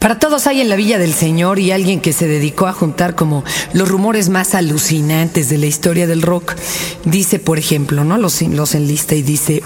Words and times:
Para 0.00 0.18
todos 0.18 0.46
hay 0.46 0.62
en 0.62 0.70
la 0.70 0.76
Villa 0.76 0.98
del 0.98 1.12
Señor 1.12 1.58
y 1.58 1.72
alguien 1.72 2.00
que 2.00 2.14
se 2.14 2.26
dedicó 2.26 2.66
a 2.66 2.72
juntar 2.72 3.14
como 3.14 3.44
los 3.74 3.86
rumores 3.86 4.30
más 4.30 4.54
alucinantes 4.54 5.50
de 5.50 5.58
la 5.58 5.66
historia 5.66 6.06
del 6.06 6.22
rock. 6.22 6.54
Dice, 7.04 7.38
por 7.38 7.58
ejemplo, 7.58 8.02
¿no? 8.02 8.16
Los, 8.16 8.40
los 8.40 8.74
enlista 8.74 9.14
y 9.14 9.20
dice... 9.20 9.62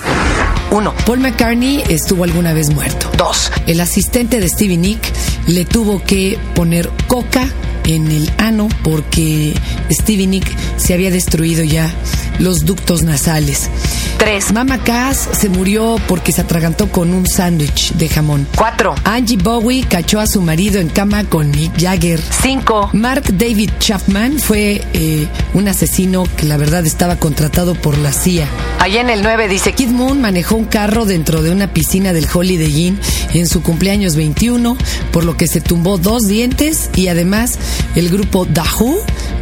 Uno, 0.73 0.93
Paul 1.07 1.21
McCartney 1.21 1.85
estuvo 1.89 2.25
alguna 2.25 2.53
vez 2.53 2.71
muerto. 2.71 3.09
Dos, 3.17 3.53
el 3.69 3.81
asistente 3.81 4.41
de 4.41 4.49
Stevie 4.49 4.77
Nick 4.77 5.12
le 5.47 5.65
tuvo 5.65 6.03
que 6.03 6.37
poner 6.57 6.91
coca 7.07 7.48
en 7.85 8.11
el 8.11 8.29
ano 8.39 8.69
porque 8.82 9.55
Stevie 9.89 10.27
Nick 10.27 10.53
se 10.79 10.95
había 10.95 11.12
destruido 11.12 11.62
ya 11.62 11.95
los 12.39 12.64
ductos 12.64 13.03
nasales. 13.03 13.71
3. 14.19 14.53
Mama 14.53 14.79
Cass 14.82 15.29
se 15.32 15.48
murió 15.48 15.96
porque 16.07 16.32
se 16.32 16.41
atragantó 16.41 16.91
con 16.91 17.12
un 17.12 17.27
sándwich 17.27 17.93
de 17.95 18.09
jamón. 18.09 18.46
4. 18.57 18.95
Angie 19.05 19.37
Bowie 19.37 19.85
cachó 19.89 20.21
a 20.21 20.27
su 20.27 20.41
marido 20.41 20.81
en 20.81 20.89
cama 20.89 21.25
con 21.25 21.50
Mick 21.50 21.81
Jagger. 21.81 22.21
5. 22.43 22.91
Mark 22.93 23.25
David 23.36 23.71
Chapman 23.79 24.39
fue 24.39 24.82
eh, 24.93 25.27
un 25.53 25.68
asesino 25.68 26.25
que 26.36 26.46
la 26.46 26.57
verdad 26.57 26.86
estaba 26.86 27.17
contratado 27.17 27.75
por 27.75 27.99
la 27.99 28.13
CIA. 28.13 28.49
Allá 28.79 29.00
en 29.00 29.11
el 29.11 29.22
9 29.22 29.49
dice 29.49 29.72
Kid 29.72 29.89
Moon 29.89 30.21
manejó 30.21 30.57
un 30.57 30.66
carro 30.66 31.07
dentro 31.07 31.43
de 31.43 31.50
una 31.50 31.72
piscina 31.72 32.12
del 32.12 32.27
Holiday 32.33 32.86
Inn 32.86 33.00
en 33.33 33.47
su 33.47 33.62
cumpleaños 33.62 34.14
21, 34.14 34.77
por 35.12 35.25
lo 35.25 35.36
que 35.36 35.48
se 35.48 35.61
tumbó 35.61 35.98
dos 35.98 36.27
dientes 36.27 36.91
y 36.94 37.08
además 37.08 37.58
el 37.94 38.11
grupo 38.11 38.44
Dahoo 38.44 38.98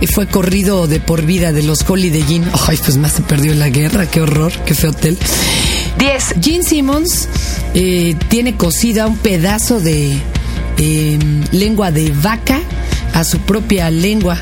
fue 0.06 0.26
corrido 0.26 0.86
de 0.86 1.00
por 1.00 1.22
vida 1.22 1.52
de 1.52 1.62
los 1.62 1.88
Holiday 1.88 2.24
Inn. 2.28 2.44
Ay, 2.68 2.76
pues 2.84 2.96
más 2.96 3.12
se 3.12 3.22
perdió 3.22 3.52
en 3.52 3.58
la 3.58 3.68
guerra, 3.68 4.06
qué 4.06 4.20
horror, 4.20 4.52
qué 4.64 4.74
feo 4.74 4.90
hotel. 4.90 5.18
10. 5.98 6.34
Gene 6.40 6.64
Simmons 6.64 7.28
eh, 7.74 8.16
tiene 8.28 8.56
cosida 8.56 9.06
un 9.06 9.16
pedazo 9.18 9.80
de 9.80 10.20
em, 10.78 11.44
lengua 11.52 11.90
de 11.90 12.10
vaca 12.10 12.60
a 13.14 13.24
su 13.24 13.38
propia 13.40 13.90
lengua 13.90 14.38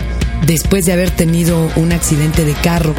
después 0.47 0.87
de 0.87 0.93
haber 0.93 1.11
tenido 1.11 1.71
un 1.77 1.93
accidente 1.93 2.45
de 2.45 2.55
carro. 2.55 2.95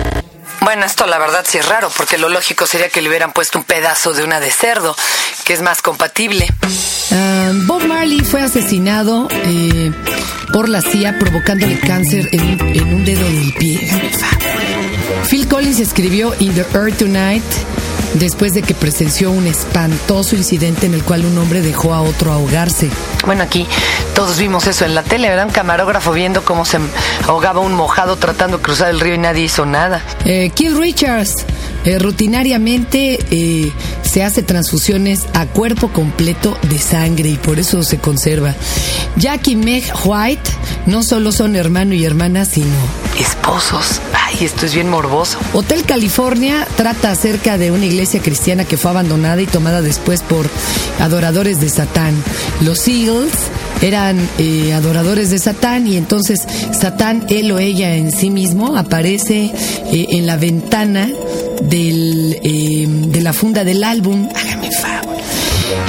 Bueno, 0.62 0.86
esto 0.86 1.08
la 1.08 1.18
verdad 1.18 1.44
sí 1.48 1.58
es 1.58 1.68
raro, 1.68 1.90
porque 1.98 2.20
lo 2.20 2.30
lógico 2.30 2.68
sería 2.68 2.90
que 2.90 3.02
le 3.02 3.10
hubieran 3.10 3.34
puesto 3.34 3.58
un 3.58 3.66
pedazo 3.66 4.14
de 4.14 4.24
una 4.24 4.40
de 4.40 4.52
cerdo, 4.52 4.96
que 5.44 5.54
es 5.54 5.62
más 5.62 5.82
compatible. 5.82 6.48
Bob 7.66 7.84
Marley 7.86 8.22
fue 8.22 8.42
asesinado 8.42 9.28
eh, 9.32 9.92
por 10.54 10.70
la 10.70 10.82
CIA 10.82 11.18
provocándole 11.20 11.80
cáncer 11.80 12.30
en, 12.32 12.60
en 12.60 12.94
un 12.94 13.04
dedo 13.04 13.26
del 13.26 13.54
pie. 13.56 13.90
Phil 15.30 15.48
Collins 15.48 15.80
escribió 15.80 16.34
In 16.40 16.54
the 16.54 16.66
Earth 16.74 16.98
Tonight 16.98 17.44
después 18.16 18.54
de 18.54 18.62
que 18.62 18.74
presenció 18.74 19.32
un 19.32 19.48
espantoso 19.48 20.36
incidente 20.36 20.86
en 20.86 20.94
el 20.94 21.04
cual 21.04 21.26
un 21.26 21.38
hombre 21.38 21.62
dejó 21.62 21.94
a 21.94 22.02
otro 22.02 22.32
ahogarse. 22.32 22.90
Bueno, 23.26 23.44
aquí 23.44 23.68
todos 24.16 24.38
vimos 24.38 24.68
eso 24.68 24.86
en 24.86 24.96
la 24.96 25.04
tele, 25.04 25.30
¿verdad? 25.30 25.46
Un 25.46 25.54
camarógrafo 25.54 26.12
viendo 26.12 26.44
cómo 26.44 26.66
se 26.66 26.78
ahogaba 27.28 27.62
un 27.62 27.74
mojado 27.74 28.18
tratando 28.18 28.58
de 28.58 28.64
cruzar 28.64 28.90
el 28.90 29.00
río 29.00 29.16
y 29.16 29.18
nadie 29.18 29.44
hizo 29.44 29.66
nada. 29.66 30.04
Eh, 30.26 30.52
Keith 30.54 30.76
Richards 30.78 31.46
eh, 31.86 32.00
rutinariamente 32.00 33.20
eh, 33.32 33.72
se 34.04 34.24
hace 34.24 34.44
transfusiones 34.44 35.26
a 35.34 35.46
cuerpo 35.46 35.90
completo 35.90 36.58
de 36.70 36.80
sangre 36.80 37.30
y 37.30 37.36
por 37.36 37.60
eso 37.60 37.84
se 37.84 37.98
conserva. 37.98 38.56
Jack 39.16 39.48
y 39.48 39.56
Meg 39.56 39.84
White 40.04 40.50
no 40.86 41.04
solo 41.04 41.32
son 41.32 41.56
hermano 41.56 41.94
y 41.94 42.06
hermana, 42.06 42.46
sino 42.46 42.76
esposos. 43.22 44.02
Ay, 44.14 44.46
esto 44.46 44.66
es 44.66 44.74
bien 44.74 44.90
morboso. 44.90 45.38
Hotel 45.54 45.84
California 45.84 46.68
trata 46.76 47.12
acerca 47.12 47.58
de 47.58 47.72
una 47.72 47.86
iglesia 47.86 48.22
cristiana 48.22 48.66
que 48.66 48.78
fue 48.78 48.92
abandonada 48.92 49.42
y 49.42 49.46
tomada 49.46 49.82
después 49.82 50.22
por 50.22 50.50
adoradores 51.00 51.60
de 51.60 51.70
Satán. 51.70 52.16
Los 52.62 52.88
Eagles 52.88 53.32
eran 53.82 54.18
eh, 54.38 54.74
adoradores 54.74 55.30
de 55.30 55.40
Satán 55.40 55.88
y 55.88 55.98
entonces 55.98 56.48
Satán, 56.72 57.26
él 57.30 57.52
o 57.52 57.60
ella 57.60 57.96
en 57.96 58.12
sí 58.12 58.30
mismo, 58.30 58.78
aparece 58.78 59.52
en 59.92 60.26
la 60.26 60.38
ventana 60.38 61.10
eh, 61.70 62.86
de 62.88 63.22
la 63.22 63.34
funda 63.34 63.64
del 63.64 63.84
álbum. 63.84 64.28
Hágame 64.36 64.72
favor. 64.72 65.16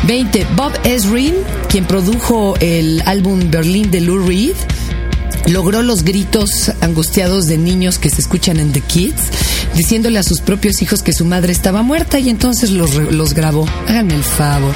20. 0.07 0.47
Bob 0.57 0.73
Ezrin, 0.85 1.35
quien 1.69 1.85
produjo 1.87 2.55
el 2.61 3.03
álbum 3.07 3.51
Berlín 3.51 3.91
de 3.91 4.01
Lou 4.01 4.19
Reed, 4.27 4.55
logró 5.47 5.83
los 5.83 6.05
gritos 6.05 6.73
angustiados 6.81 7.47
de 7.47 7.59
niños 7.59 7.99
que 7.99 8.11
se 8.11 8.21
escuchan 8.21 8.61
en 8.61 8.73
The 8.73 8.81
Kids, 8.81 9.23
diciéndole 9.75 10.19
a 10.19 10.23
sus 10.23 10.41
propios 10.41 10.83
hijos 10.83 11.03
que 11.03 11.13
su 11.13 11.25
madre 11.25 11.53
estaba 11.53 11.83
muerta 11.83 12.19
y 12.19 12.29
entonces 12.29 12.71
los, 12.71 13.35
grabó. 13.35 13.69
Háganme 13.89 14.15
el 14.15 14.25
favor. 14.25 14.75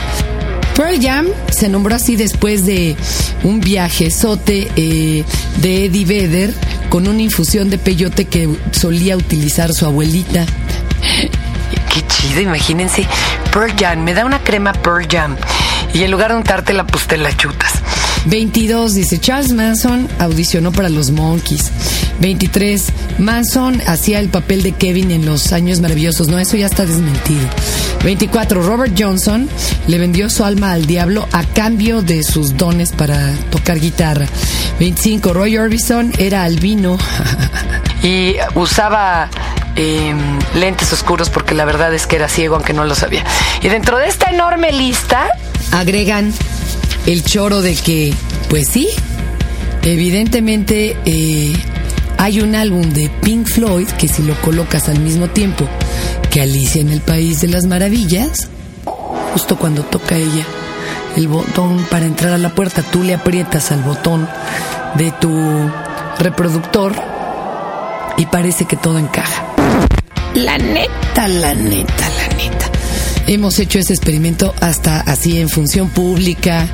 Pearl 0.74 1.00
Jam 1.00 1.26
se 1.50 1.68
nombró 1.68 1.94
así 1.94 2.16
después 2.16 2.66
de 2.66 2.96
un 3.44 3.60
viaje 3.60 4.10
sote 4.10 4.68
eh, 4.76 5.24
de 5.62 5.86
Eddie 5.86 6.04
Vedder 6.04 6.54
con 6.90 7.08
una 7.08 7.22
infusión 7.22 7.70
de 7.70 7.78
peyote 7.78 8.26
que 8.26 8.48
solía 8.72 9.16
utilizar 9.16 9.72
su 9.72 9.86
abuelita. 9.86 10.44
Qué 11.92 12.06
chido, 12.06 12.42
imagínense. 12.42 13.06
Pearl 13.52 13.72
Jam, 13.78 14.04
me 14.04 14.12
da 14.12 14.26
una 14.26 14.42
crema 14.42 14.74
Pearl 14.74 15.06
Jam. 15.10 15.36
Y 15.94 16.02
en 16.02 16.10
lugar 16.10 16.32
de 16.32 16.36
untártela, 16.36 16.86
pues 16.86 17.06
te 17.06 17.16
la 17.16 17.34
chutas. 17.34 17.72
22, 18.26 18.94
dice 18.94 19.18
Charles 19.18 19.52
Manson 19.52 20.08
audicionó 20.18 20.72
para 20.72 20.88
los 20.88 21.10
Monkeys. 21.10 21.70
23, 22.20 22.84
Manson 23.18 23.80
hacía 23.86 24.18
el 24.20 24.28
papel 24.28 24.62
de 24.62 24.72
Kevin 24.72 25.10
en 25.10 25.26
los 25.26 25.52
años 25.52 25.80
maravillosos. 25.80 26.28
No, 26.28 26.38
eso 26.38 26.56
ya 26.56 26.66
está 26.66 26.86
desmentido. 26.86 27.48
24, 28.02 28.62
Robert 28.62 28.94
Johnson 28.98 29.48
le 29.86 29.98
vendió 29.98 30.30
su 30.30 30.44
alma 30.44 30.72
al 30.72 30.86
diablo 30.86 31.28
a 31.32 31.44
cambio 31.44 32.02
de 32.02 32.22
sus 32.22 32.56
dones 32.56 32.92
para 32.92 33.32
tocar 33.50 33.78
guitarra. 33.78 34.26
25, 34.80 35.32
Roy 35.32 35.58
Orbison 35.58 36.12
era 36.18 36.44
albino 36.44 36.98
y 38.02 38.36
usaba 38.54 39.30
Em, 39.78 40.38
lentes 40.54 40.90
oscuros 40.94 41.28
porque 41.28 41.54
la 41.54 41.66
verdad 41.66 41.92
es 41.92 42.06
que 42.06 42.16
era 42.16 42.28
ciego 42.28 42.54
aunque 42.54 42.72
no 42.72 42.86
lo 42.86 42.94
sabía. 42.94 43.24
Y 43.60 43.68
dentro 43.68 43.98
de 43.98 44.08
esta 44.08 44.30
enorme 44.30 44.72
lista 44.72 45.28
agregan 45.70 46.32
el 47.06 47.22
choro 47.22 47.62
de 47.62 47.74
que, 47.74 48.12
pues 48.50 48.68
sí, 48.68 48.88
evidentemente 49.82 50.96
eh, 51.04 51.52
hay 52.18 52.40
un 52.40 52.54
álbum 52.54 52.90
de 52.90 53.08
Pink 53.22 53.46
Floyd 53.46 53.86
que 53.88 54.08
si 54.08 54.22
lo 54.22 54.34
colocas 54.40 54.88
al 54.88 54.98
mismo 55.00 55.28
tiempo 55.28 55.68
que 56.30 56.42
Alicia 56.42 56.80
en 56.80 56.90
el 56.90 57.00
País 57.00 57.40
de 57.40 57.48
las 57.48 57.66
Maravillas, 57.66 58.48
justo 59.32 59.56
cuando 59.56 59.82
toca 59.82 60.16
ella 60.16 60.44
el 61.16 61.28
botón 61.28 61.86
para 61.90 62.04
entrar 62.04 62.32
a 62.32 62.38
la 62.38 62.54
puerta, 62.54 62.82
tú 62.82 63.02
le 63.02 63.14
aprietas 63.14 63.70
al 63.70 63.82
botón 63.82 64.28
de 64.96 65.12
tu 65.12 65.30
reproductor 66.18 66.94
y 68.18 68.26
parece 68.26 68.64
que 68.64 68.76
todo 68.76 68.98
encaja. 68.98 69.44
La 70.34 70.58
neta, 70.58 71.28
la 71.28 71.54
neta. 71.54 72.15
Hemos 73.26 73.58
hecho 73.58 73.78
ese 73.78 73.92
experimento 73.92 74.54
hasta 74.60 75.00
así 75.00 75.40
en 75.40 75.48
función 75.48 75.88
pública, 75.90 76.68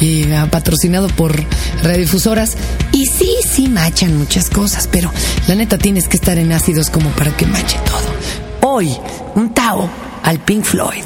y 0.00 0.30
ah, 0.32 0.48
patrocinado 0.50 1.08
por 1.08 1.34
radiodifusoras. 1.82 2.56
Y 2.92 3.06
sí, 3.06 3.36
sí 3.48 3.68
machan 3.68 4.16
muchas 4.16 4.50
cosas, 4.50 4.88
pero 4.90 5.10
la 5.46 5.54
neta 5.54 5.78
tienes 5.78 6.08
que 6.08 6.16
estar 6.16 6.38
en 6.38 6.52
ácidos 6.52 6.90
como 6.90 7.10
para 7.10 7.34
que 7.36 7.46
mache 7.46 7.78
todo. 7.84 8.70
Hoy, 8.72 8.94
un 9.34 9.52
Tao 9.54 9.88
al 10.22 10.40
Pink 10.40 10.64
Floyd. 10.64 11.04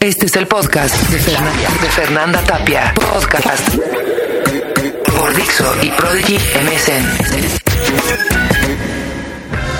Este 0.00 0.26
es 0.26 0.36
el 0.36 0.46
podcast 0.46 0.94
de 1.10 1.18
Fernanda, 1.18 1.68
de 1.82 1.88
Fernanda 1.88 2.40
Tapia. 2.42 2.94
Podcast 2.94 3.74
por 5.04 5.34
Dixo 5.34 5.64
y 5.82 5.88
Prodigy 5.90 6.36
MSN. 6.36 7.58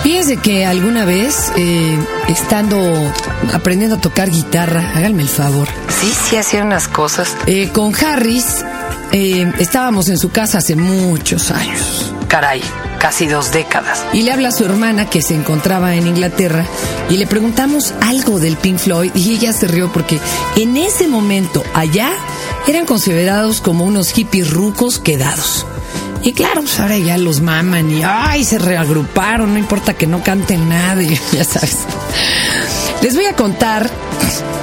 Fíjense 0.08 0.38
que 0.38 0.64
alguna 0.64 1.04
vez, 1.04 1.52
eh, 1.58 1.98
estando 2.28 2.78
aprendiendo 3.52 3.96
a 3.96 4.00
tocar 4.00 4.30
guitarra, 4.30 4.94
háganme 4.96 5.20
el 5.20 5.28
favor. 5.28 5.68
Sí, 6.00 6.10
sí, 6.30 6.36
hacía 6.38 6.62
unas 6.62 6.88
cosas. 6.88 7.36
Eh, 7.44 7.68
con 7.74 7.94
Harris, 7.94 8.64
eh, 9.12 9.52
estábamos 9.58 10.08
en 10.08 10.16
su 10.16 10.30
casa 10.30 10.58
hace 10.58 10.76
muchos 10.76 11.50
años. 11.50 12.10
Caray, 12.26 12.62
casi 12.98 13.26
dos 13.26 13.52
décadas. 13.52 14.02
Y 14.14 14.22
le 14.22 14.32
habla 14.32 14.48
a 14.48 14.52
su 14.52 14.64
hermana 14.64 15.10
que 15.10 15.20
se 15.20 15.34
encontraba 15.34 15.94
en 15.94 16.06
Inglaterra 16.06 16.64
y 17.10 17.18
le 17.18 17.26
preguntamos 17.26 17.92
algo 18.00 18.40
del 18.40 18.56
Pink 18.56 18.78
Floyd 18.78 19.10
y 19.14 19.34
ella 19.34 19.52
se 19.52 19.68
rió 19.68 19.92
porque 19.92 20.18
en 20.56 20.78
ese 20.78 21.06
momento 21.06 21.62
allá 21.74 22.08
eran 22.66 22.86
considerados 22.86 23.60
como 23.60 23.84
unos 23.84 24.12
hippies 24.12 24.52
rucos 24.52 25.00
quedados. 25.00 25.66
Y 26.22 26.32
claro, 26.32 26.62
pues 26.62 26.78
ahora 26.80 26.98
ya 26.98 27.16
los 27.16 27.40
maman 27.40 27.90
y 27.90 28.02
ay, 28.02 28.44
se 28.44 28.58
reagruparon, 28.58 29.52
no 29.52 29.58
importa 29.58 29.94
que 29.94 30.06
no 30.06 30.22
canten 30.22 30.68
nadie, 30.68 31.20
ya 31.32 31.44
sabes. 31.44 31.78
Les 33.02 33.14
voy 33.14 33.26
a 33.26 33.34
contar 33.34 33.88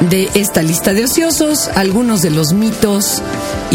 de 0.09 0.29
esta 0.33 0.61
lista 0.61 0.93
de 0.93 1.05
ociosos 1.05 1.69
algunos 1.75 2.21
de 2.21 2.29
los 2.29 2.53
mitos 2.53 3.21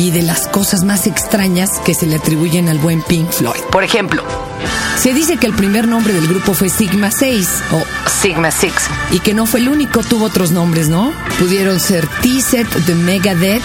y 0.01 0.11
de 0.11 0.23
las 0.23 0.47
cosas 0.47 0.83
más 0.83 1.07
extrañas 1.07 1.79
que 1.85 1.93
se 1.93 2.07
le 2.07 2.17
atribuyen 2.17 2.71
al 2.71 2.79
buen 2.79 3.03
Pink 3.03 3.31
Floyd. 3.31 3.61
Por 3.71 3.85
ejemplo, 3.85 4.25
se 4.97 5.13
dice 5.13 5.37
que 5.37 5.47
el 5.47 5.53
primer 5.53 5.87
nombre 5.87 6.15
del 6.15 6.27
grupo 6.27 6.55
fue 6.55 6.71
Sigma 6.71 7.11
6 7.11 7.49
o 7.73 7.83
Sigma 8.09 8.51
6 8.51 8.73
y 9.13 9.21
que 9.21 9.35
no 9.35 9.45
fue 9.45 9.61
el 9.61 9.69
único, 9.69 10.03
tuvo 10.03 10.25
otros 10.25 10.53
nombres, 10.53 10.89
¿no? 10.89 11.13
Pudieron 11.39 11.79
ser 11.81 12.07
T-Set, 12.23 12.67
The 12.87 12.95
Megadeth, 12.95 13.63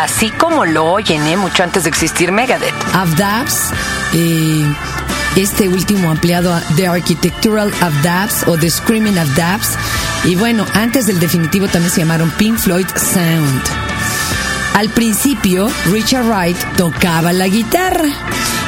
así 0.00 0.30
como 0.30 0.64
lo 0.64 0.86
oyen, 0.90 1.26
¿eh? 1.26 1.36
Mucho 1.36 1.62
antes 1.62 1.82
de 1.82 1.90
existir 1.90 2.32
Megadeth. 2.32 2.74
Avdabs, 2.94 3.70
eh, 4.14 4.64
este 5.36 5.68
último 5.68 6.10
ampliado 6.10 6.54
a 6.54 6.62
The 6.76 6.86
Architectural 6.86 7.70
Avdabs 7.82 8.48
o 8.48 8.56
The 8.56 8.70
Screaming 8.70 9.18
Avdabs. 9.18 9.76
Y 10.24 10.34
bueno, 10.36 10.64
antes 10.72 11.06
del 11.06 11.20
definitivo 11.20 11.68
también 11.68 11.92
se 11.92 12.00
llamaron 12.00 12.30
Pink 12.38 12.56
Floyd 12.56 12.86
Sound. 12.96 13.62
Al 14.74 14.90
principio, 14.90 15.70
Richard 15.86 16.26
Wright 16.26 16.56
tocaba 16.76 17.32
la 17.32 17.46
guitarra 17.46 18.08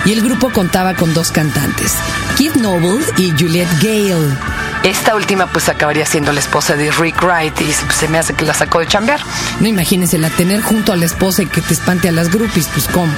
y 0.04 0.12
el 0.12 0.22
grupo 0.22 0.50
contaba 0.50 0.94
con 0.94 1.12
dos 1.12 1.32
cantantes, 1.32 1.94
Keith 2.38 2.54
Noble 2.54 3.04
y 3.16 3.32
Juliette 3.32 3.82
Gale. 3.82 4.36
Esta 4.84 5.16
última 5.16 5.48
pues 5.48 5.68
acabaría 5.68 6.06
siendo 6.06 6.30
la 6.30 6.38
esposa 6.38 6.76
de 6.76 6.92
Rick 6.92 7.20
Wright 7.24 7.60
y 7.60 7.72
se 7.92 8.06
me 8.06 8.18
hace 8.18 8.34
que 8.34 8.44
la 8.44 8.54
sacó 8.54 8.78
de 8.78 8.86
chambear. 8.86 9.20
No 9.58 9.66
imagínense 9.66 10.16
la 10.16 10.30
tener 10.30 10.62
junto 10.62 10.92
a 10.92 10.96
la 10.96 11.06
esposa 11.06 11.42
y 11.42 11.46
que 11.46 11.60
te 11.60 11.74
espante 11.74 12.08
a 12.08 12.12
las 12.12 12.30
groupies, 12.30 12.68
pues 12.68 12.86
cómo. 12.86 13.12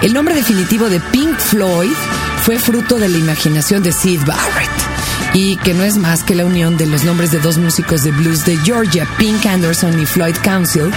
El 0.00 0.14
nombre 0.14 0.36
definitivo 0.36 0.88
de 0.88 1.00
Pink 1.00 1.36
Floyd 1.36 1.90
fue 2.44 2.60
fruto 2.60 3.00
de 3.00 3.08
la 3.08 3.18
imaginación 3.18 3.82
de 3.82 3.90
Sid 3.90 4.20
Barrett 4.24 4.81
y 5.34 5.56
que 5.56 5.74
no 5.74 5.82
es 5.84 5.96
más 5.96 6.22
que 6.22 6.34
la 6.34 6.44
unión 6.44 6.76
de 6.76 6.86
los 6.86 7.04
nombres 7.04 7.30
de 7.30 7.40
dos 7.40 7.58
músicos 7.58 8.02
de 8.04 8.10
blues 8.10 8.44
de 8.44 8.56
Georgia, 8.58 9.06
Pink 9.18 9.46
Anderson 9.46 10.00
y 10.00 10.06
Floyd 10.06 10.36
Council, 10.42 10.92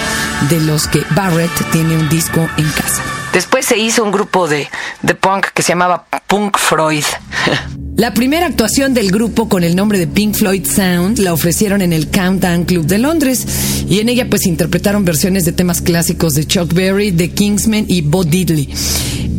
de 0.49 0.59
los 0.61 0.87
que 0.87 1.03
Barrett 1.11 1.51
tiene 1.71 1.95
un 1.97 2.09
disco 2.09 2.47
en 2.57 2.69
casa. 2.71 3.01
Después 3.33 3.65
se 3.65 3.77
hizo 3.77 4.03
un 4.03 4.11
grupo 4.11 4.47
de, 4.47 4.69
de 5.01 5.15
punk 5.15 5.47
que 5.53 5.61
se 5.61 5.69
llamaba 5.69 6.05
Punk 6.27 6.57
Freud. 6.57 7.03
La 7.97 8.13
primera 8.13 8.45
actuación 8.45 8.93
del 8.93 9.09
grupo 9.09 9.47
con 9.47 9.63
el 9.63 9.73
nombre 9.73 9.97
de 9.97 10.05
Pink 10.05 10.35
Floyd 10.35 10.67
Sound 10.67 11.17
la 11.19 11.31
ofrecieron 11.31 11.81
en 11.81 11.93
el 11.93 12.09
Countdown 12.09 12.65
Club 12.65 12.85
de 12.85 12.97
Londres 12.97 13.47
y 13.89 13.99
en 13.99 14.09
ella 14.09 14.27
pues 14.29 14.45
interpretaron 14.45 15.05
versiones 15.05 15.45
de 15.45 15.53
temas 15.53 15.81
clásicos 15.81 16.35
de 16.35 16.45
Chuck 16.45 16.73
Berry, 16.73 17.13
The 17.13 17.29
Kingsmen 17.29 17.85
y 17.87 18.01
Bo 18.01 18.25
Diddley. 18.25 18.69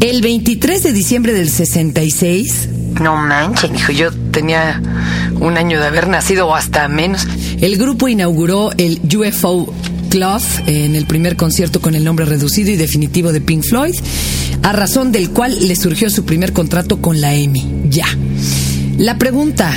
El 0.01 0.23
23 0.23 0.83
de 0.83 0.93
diciembre 0.95 1.35
del 1.35 1.51
66... 1.51 2.69
No 2.99 3.17
manchen, 3.17 3.77
hijo, 3.77 3.93
yo 3.93 4.11
tenía 4.31 4.81
un 5.39 5.59
año 5.59 5.79
de 5.79 5.87
haber 5.87 6.09
nacido 6.09 6.47
o 6.47 6.55
hasta 6.55 6.89
menos. 6.89 7.27
El 7.61 7.77
grupo 7.77 8.09
inauguró 8.09 8.73
el 8.79 9.03
UFO 9.15 9.71
en 10.17 10.95
el 10.95 11.05
primer 11.05 11.37
concierto 11.37 11.83
con 11.83 11.95
el 11.95 12.03
nombre 12.03 12.25
reducido 12.25 12.71
y 12.71 12.77
definitivo 12.77 13.33
de 13.33 13.43
Pink 13.43 13.63
Floyd, 13.65 13.95
a 14.63 14.73
razón 14.73 15.13
del 15.13 15.29
cual 15.29 15.69
le 15.69 15.77
surgió 15.77 16.09
su 16.09 16.25
primer 16.25 16.55
contrato 16.55 17.03
con 17.03 17.21
la 17.21 17.35
EMI. 17.35 17.83
Ya. 17.91 18.07
La 18.97 19.19
pregunta, 19.19 19.71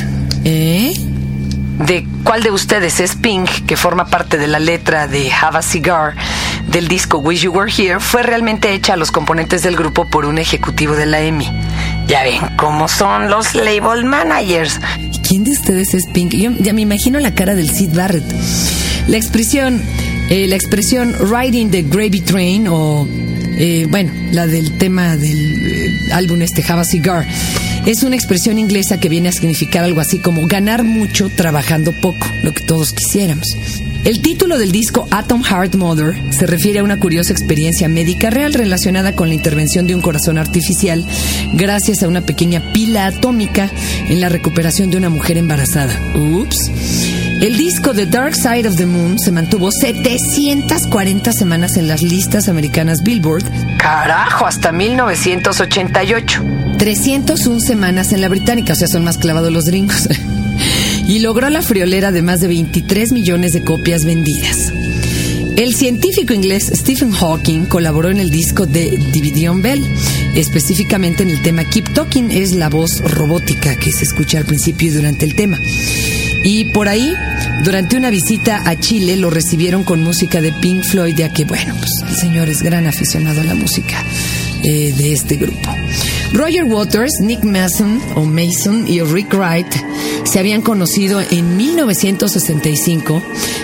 ¿eh? 0.45 0.93
¿De 1.85 2.07
cuál 2.23 2.41
de 2.41 2.51
ustedes 2.51 3.01
es 3.01 3.17
Pink, 3.17 3.49
que 3.67 3.75
forma 3.75 4.05
parte 4.05 4.37
de 4.37 4.47
la 4.47 4.59
letra 4.59 5.07
de 5.07 5.29
Have 5.29 5.57
a 5.57 5.61
Cigar 5.61 6.15
del 6.71 6.87
disco 6.87 7.17
Wish 7.17 7.41
You 7.41 7.51
Were 7.51 7.69
Here, 7.69 7.99
fue 7.99 8.23
realmente 8.23 8.73
hecha 8.73 8.93
a 8.93 8.97
los 8.97 9.11
componentes 9.11 9.61
del 9.63 9.75
grupo 9.75 10.07
por 10.09 10.25
un 10.25 10.37
ejecutivo 10.37 10.95
de 10.95 11.05
la 11.05 11.19
EMI? 11.19 11.47
Ya 12.07 12.23
ven 12.23 12.39
cómo 12.57 12.87
son 12.87 13.29
los 13.29 13.55
label 13.55 14.05
managers. 14.05 14.79
¿Quién 15.27 15.43
de 15.43 15.51
ustedes 15.51 15.93
es 15.93 16.05
Pink? 16.13 16.33
Yo 16.33 16.51
ya 16.59 16.71
me 16.71 16.81
imagino 16.81 17.19
la 17.19 17.35
cara 17.35 17.55
del 17.55 17.69
Sid 17.69 17.93
Barrett. 17.93 18.23
La 19.09 19.17
expresión 19.17 19.81
eh, 20.29 20.47
la 20.47 20.55
expresión 20.55 21.15
Riding 21.19 21.71
the 21.71 21.81
Gravy 21.83 22.21
Train 22.21 22.67
o, 22.67 23.07
eh, 23.57 23.87
bueno, 23.89 24.11
la 24.31 24.47
del 24.47 24.77
tema 24.77 25.17
del 25.17 25.37
eh, 25.37 26.13
álbum 26.13 26.41
este 26.41 26.63
Have 26.67 26.81
a 26.81 26.85
Cigar, 26.85 27.27
es 27.85 28.03
una 28.03 28.15
expresión 28.15 28.59
inglesa 28.59 28.99
que 28.99 29.09
viene 29.09 29.29
a 29.29 29.31
significar 29.31 29.83
algo 29.83 30.01
así 30.01 30.19
como 30.19 30.45
ganar 30.45 30.83
mucho 30.83 31.29
trabajando 31.29 31.91
poco, 32.01 32.27
lo 32.43 32.53
que 32.53 32.63
todos 32.63 32.93
quisiéramos. 32.93 33.47
El 34.05 34.21
título 34.21 34.57
del 34.57 34.71
disco 34.71 35.07
Atom 35.11 35.43
Heart 35.43 35.75
Mother 35.75 36.15
se 36.31 36.45
refiere 36.45 36.79
a 36.79 36.83
una 36.83 36.99
curiosa 36.99 37.33
experiencia 37.33 37.89
médica 37.89 38.29
real 38.29 38.53
relacionada 38.53 39.13
con 39.13 39.27
la 39.27 39.35
intervención 39.35 39.87
de 39.87 39.95
un 39.95 40.01
corazón 40.01 40.37
artificial 40.37 41.05
gracias 41.53 42.03
a 42.03 42.07
una 42.07 42.21
pequeña 42.21 42.71
pila 42.71 43.07
atómica 43.07 43.69
en 44.07 44.21
la 44.21 44.29
recuperación 44.29 44.89
de 44.89 44.97
una 44.97 45.09
mujer 45.09 45.37
embarazada. 45.37 45.99
Ups. 46.15 47.18
El 47.41 47.55
disco 47.55 47.93
The 47.93 48.05
Dark 48.05 48.35
Side 48.35 48.67
of 48.67 48.75
the 48.75 48.85
Moon 48.85 49.17
se 49.17 49.31
mantuvo 49.31 49.71
740 49.71 51.31
semanas 51.31 51.77
en 51.77 51.87
las 51.87 52.01
listas 52.01 52.49
americanas 52.49 53.01
Billboard. 53.01 53.45
Carajo, 53.77 54.45
hasta 54.45 54.73
1988. 54.73 56.43
301 56.77 57.59
semanas 57.61 58.11
en 58.11 58.19
la 58.19 58.27
británica, 58.27 58.73
o 58.73 58.75
sea, 58.75 58.89
son 58.89 59.05
más 59.05 59.17
clavados 59.17 59.53
los 59.53 59.65
gringos. 59.65 60.09
y 61.07 61.19
logró 61.19 61.49
la 61.49 61.61
friolera 61.61 62.11
de 62.11 62.21
más 62.21 62.41
de 62.41 62.47
23 62.49 63.13
millones 63.13 63.53
de 63.53 63.63
copias 63.63 64.03
vendidas. 64.03 64.73
El 65.55 65.75
científico 65.75 66.33
inglés 66.33 66.69
Stephen 66.75 67.11
Hawking 67.11 67.65
colaboró 67.65 68.09
en 68.09 68.19
el 68.19 68.31
disco 68.31 68.65
de 68.65 68.97
Dividion 69.13 69.61
Bell, 69.61 69.85
específicamente 70.35 71.23
en 71.23 71.29
el 71.29 71.41
tema 71.41 71.63
Keep 71.63 71.93
Talking, 71.93 72.31
es 72.31 72.53
la 72.53 72.67
voz 72.69 72.99
robótica 72.99 73.77
que 73.77 73.93
se 73.93 74.03
escucha 74.03 74.39
al 74.39 74.45
principio 74.45 74.89
y 74.89 74.91
durante 74.91 75.25
el 75.25 75.35
tema. 75.35 75.57
Y 76.43 76.65
por 76.65 76.87
ahí, 76.87 77.13
durante 77.63 77.97
una 77.97 78.09
visita 78.09 78.61
a 78.65 78.75
Chile, 78.77 79.17
lo 79.17 79.29
recibieron 79.29 79.83
con 79.83 80.03
música 80.03 80.41
de 80.41 80.51
Pink 80.53 80.83
Floyd, 80.83 81.15
ya 81.15 81.33
que, 81.33 81.45
bueno, 81.45 81.75
pues 81.77 81.91
el 82.07 82.15
señor 82.15 82.49
es 82.49 82.61
gran 82.61 82.87
aficionado 82.87 83.41
a 83.41 83.43
la 83.43 83.55
música 83.55 84.03
eh, 84.63 84.93
de 84.95 85.13
este 85.13 85.35
grupo. 85.35 85.75
Roger 86.33 86.63
Waters, 86.65 87.19
Nick 87.21 87.43
Mason 87.43 88.01
o 88.15 88.23
Mason 88.23 88.85
y 88.87 89.01
Rick 89.01 89.33
Wright 89.33 89.73
se 90.23 90.39
habían 90.39 90.61
conocido 90.61 91.21
en 91.21 91.57
1965 91.57 93.23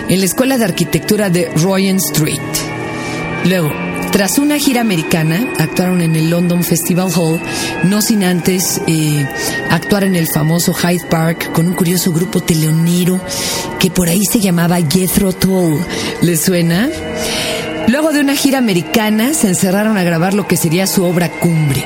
en 0.10 0.20
la 0.20 0.26
Escuela 0.26 0.58
de 0.58 0.66
Arquitectura 0.66 1.30
de 1.30 1.50
Royan 1.56 1.98
Street. 1.98 2.40
Luego, 3.46 3.72
tras 4.16 4.38
una 4.38 4.58
gira 4.58 4.80
americana, 4.80 5.46
actuaron 5.60 6.00
en 6.00 6.16
el 6.16 6.30
London 6.30 6.64
Festival 6.64 7.12
Hall, 7.14 7.38
no 7.84 8.02
sin 8.02 8.24
antes 8.24 8.80
eh, 8.88 9.28
actuar 9.70 10.06
en 10.06 10.16
el 10.16 10.26
famoso 10.26 10.74
Hyde 10.74 11.06
Park 11.10 11.52
con 11.52 11.68
un 11.68 11.74
curioso 11.74 12.14
grupo 12.14 12.40
teleonero 12.40 13.20
que 13.78 13.92
por 13.92 14.08
ahí 14.08 14.24
se 14.24 14.40
llamaba 14.40 14.78
Jethro 14.78 15.34
Tull. 15.34 15.82
¿Les 16.22 16.40
suena? 16.40 16.88
Luego 17.90 18.14
de 18.14 18.22
una 18.22 18.38
gira 18.38 18.58
americana, 18.58 19.34
se 19.34 19.50
encerraron 19.50 19.98
a 19.98 20.04
grabar 20.04 20.34
lo 20.34 20.48
que 20.48 20.56
sería 20.56 20.88
su 20.88 21.04
obra 21.04 21.30
cumbre. 21.30 21.84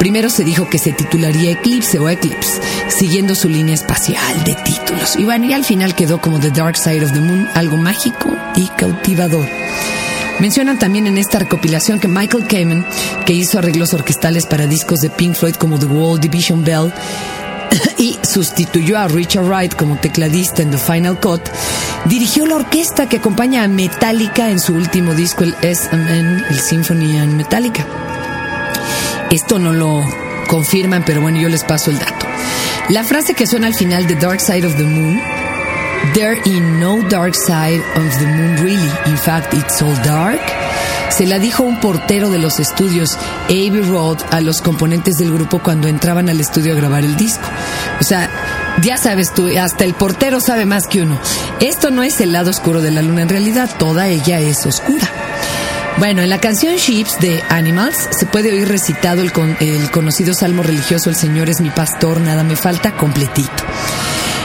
Primero 0.00 0.28
se 0.28 0.42
dijo 0.42 0.68
que 0.68 0.78
se 0.78 0.90
titularía 0.90 1.52
Eclipse 1.52 2.00
o 2.00 2.08
Eclipse, 2.08 2.60
siguiendo 2.88 3.36
su 3.36 3.48
línea 3.48 3.76
espacial 3.76 4.42
de 4.42 4.56
títulos. 4.56 5.14
Y 5.14 5.22
bueno, 5.22 5.44
y 5.44 5.52
al 5.52 5.64
final 5.64 5.94
quedó 5.94 6.20
como 6.20 6.40
The 6.40 6.50
Dark 6.50 6.76
Side 6.76 7.04
of 7.04 7.12
the 7.12 7.20
Moon, 7.20 7.48
algo 7.54 7.76
mágico 7.76 8.28
y 8.56 8.66
cautivador. 8.76 9.46
Mencionan 10.40 10.78
también 10.78 11.06
en 11.06 11.18
esta 11.18 11.38
recopilación 11.38 12.00
que 12.00 12.08
Michael 12.08 12.46
Kamen, 12.46 12.84
que 13.26 13.34
hizo 13.34 13.58
arreglos 13.58 13.92
orquestales 13.92 14.46
para 14.46 14.66
discos 14.66 15.00
de 15.00 15.10
Pink 15.10 15.34
Floyd 15.34 15.54
como 15.56 15.78
The 15.78 15.86
Wall, 15.86 16.18
Division 16.18 16.64
Bell, 16.64 16.92
y 17.98 18.18
sustituyó 18.22 18.98
a 18.98 19.06
Richard 19.08 19.44
Wright 19.44 19.74
como 19.74 19.96
tecladista 19.96 20.62
en 20.62 20.70
The 20.70 20.78
Final 20.78 21.20
Cut, 21.20 21.42
dirigió 22.06 22.46
la 22.46 22.56
orquesta 22.56 23.06
que 23.06 23.18
acompaña 23.18 23.64
a 23.64 23.68
Metallica 23.68 24.48
en 24.48 24.60
su 24.60 24.74
último 24.74 25.14
disco, 25.14 25.44
el 25.44 25.54
SMN, 25.54 26.44
el 26.48 26.58
Symphony 26.58 27.18
and 27.18 27.34
Metallica. 27.34 27.86
Esto 29.30 29.58
no 29.58 29.74
lo 29.74 30.02
confirman, 30.48 31.04
pero 31.04 31.20
bueno, 31.20 31.38
yo 31.38 31.50
les 31.50 31.64
paso 31.64 31.90
el 31.90 31.98
dato. 31.98 32.26
La 32.88 33.04
frase 33.04 33.34
que 33.34 33.46
suena 33.46 33.66
al 33.66 33.74
final 33.74 34.06
de 34.06 34.16
Dark 34.16 34.40
Side 34.40 34.66
of 34.66 34.76
the 34.76 34.84
Moon 34.84 35.20
There 36.14 36.40
is 36.44 36.60
no 36.60 37.06
dark 37.08 37.34
side 37.34 37.82
of 37.94 38.18
the 38.18 38.26
moon 38.26 38.56
really. 38.56 38.90
In 39.06 39.16
fact, 39.16 39.54
it's 39.54 39.82
all 39.82 39.94
dark. 40.02 40.40
Se 41.10 41.26
la 41.26 41.38
dijo 41.38 41.62
un 41.62 41.78
portero 41.78 42.30
de 42.30 42.38
los 42.38 42.58
estudios, 42.58 43.18
Abbey 43.44 43.82
Road, 43.82 44.18
a 44.30 44.40
los 44.40 44.62
componentes 44.62 45.18
del 45.18 45.32
grupo 45.32 45.58
cuando 45.58 45.88
entraban 45.88 46.28
al 46.28 46.40
estudio 46.40 46.72
a 46.72 46.76
grabar 46.76 47.04
el 47.04 47.16
disco. 47.16 47.46
O 48.00 48.04
sea, 48.04 48.30
ya 48.82 48.96
sabes 48.96 49.34
tú, 49.34 49.48
hasta 49.58 49.84
el 49.84 49.94
portero 49.94 50.40
sabe 50.40 50.64
más 50.64 50.86
que 50.86 51.02
uno. 51.02 51.20
Esto 51.60 51.90
no 51.90 52.02
es 52.02 52.20
el 52.20 52.32
lado 52.32 52.50
oscuro 52.50 52.80
de 52.80 52.90
la 52.90 53.02
luna, 53.02 53.22
en 53.22 53.28
realidad 53.28 53.68
toda 53.78 54.08
ella 54.08 54.40
es 54.40 54.64
oscura. 54.64 55.08
Bueno, 55.98 56.22
en 56.22 56.30
la 56.30 56.40
canción 56.40 56.76
Ships 56.76 57.20
de 57.20 57.42
Animals 57.50 58.08
se 58.10 58.24
puede 58.24 58.50
oír 58.52 58.68
recitado 58.68 59.20
el, 59.20 59.32
el 59.60 59.90
conocido 59.90 60.32
salmo 60.32 60.62
religioso 60.62 61.10
El 61.10 61.16
Señor 61.16 61.50
es 61.50 61.60
mi 61.60 61.68
pastor, 61.70 62.20
nada 62.20 62.42
me 62.42 62.56
falta, 62.56 62.92
completito. 62.92 63.64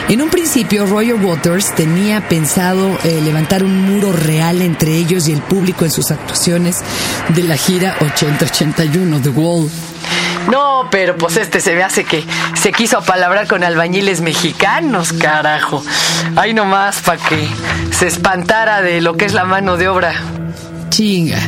En 0.08 0.22
un 0.22 0.30
principio, 0.30 0.86
Roger 0.86 1.16
Waters 1.16 1.74
tenía 1.74 2.28
pensado 2.28 2.96
eh, 3.02 3.20
levantar 3.24 3.64
un 3.64 3.82
muro 3.82 4.12
real 4.12 4.62
entre 4.62 4.92
ellos 4.92 5.26
y 5.26 5.32
el 5.32 5.40
público 5.40 5.84
en 5.84 5.90
sus 5.90 6.12
actuaciones 6.12 6.80
de 7.30 7.42
la 7.42 7.56
gira 7.56 7.96
8081 8.00 9.20
The 9.20 9.28
Wall. 9.30 9.68
No, 10.48 10.88
pero 10.92 11.16
pues 11.16 11.36
este 11.36 11.58
se 11.58 11.74
me 11.74 11.82
hace 11.82 12.04
que 12.04 12.24
se 12.54 12.70
quiso 12.70 13.02
palabrar 13.02 13.48
con 13.48 13.64
albañiles 13.64 14.20
mexicanos, 14.20 15.12
carajo. 15.12 15.84
Ahí 16.36 16.54
nomás 16.54 17.00
para 17.00 17.20
que 17.20 17.48
se 17.90 18.06
espantara 18.06 18.82
de 18.82 19.00
lo 19.00 19.16
que 19.16 19.24
es 19.24 19.34
la 19.34 19.44
mano 19.44 19.76
de 19.76 19.88
obra. 19.88 20.14
Chinga. 20.88 21.40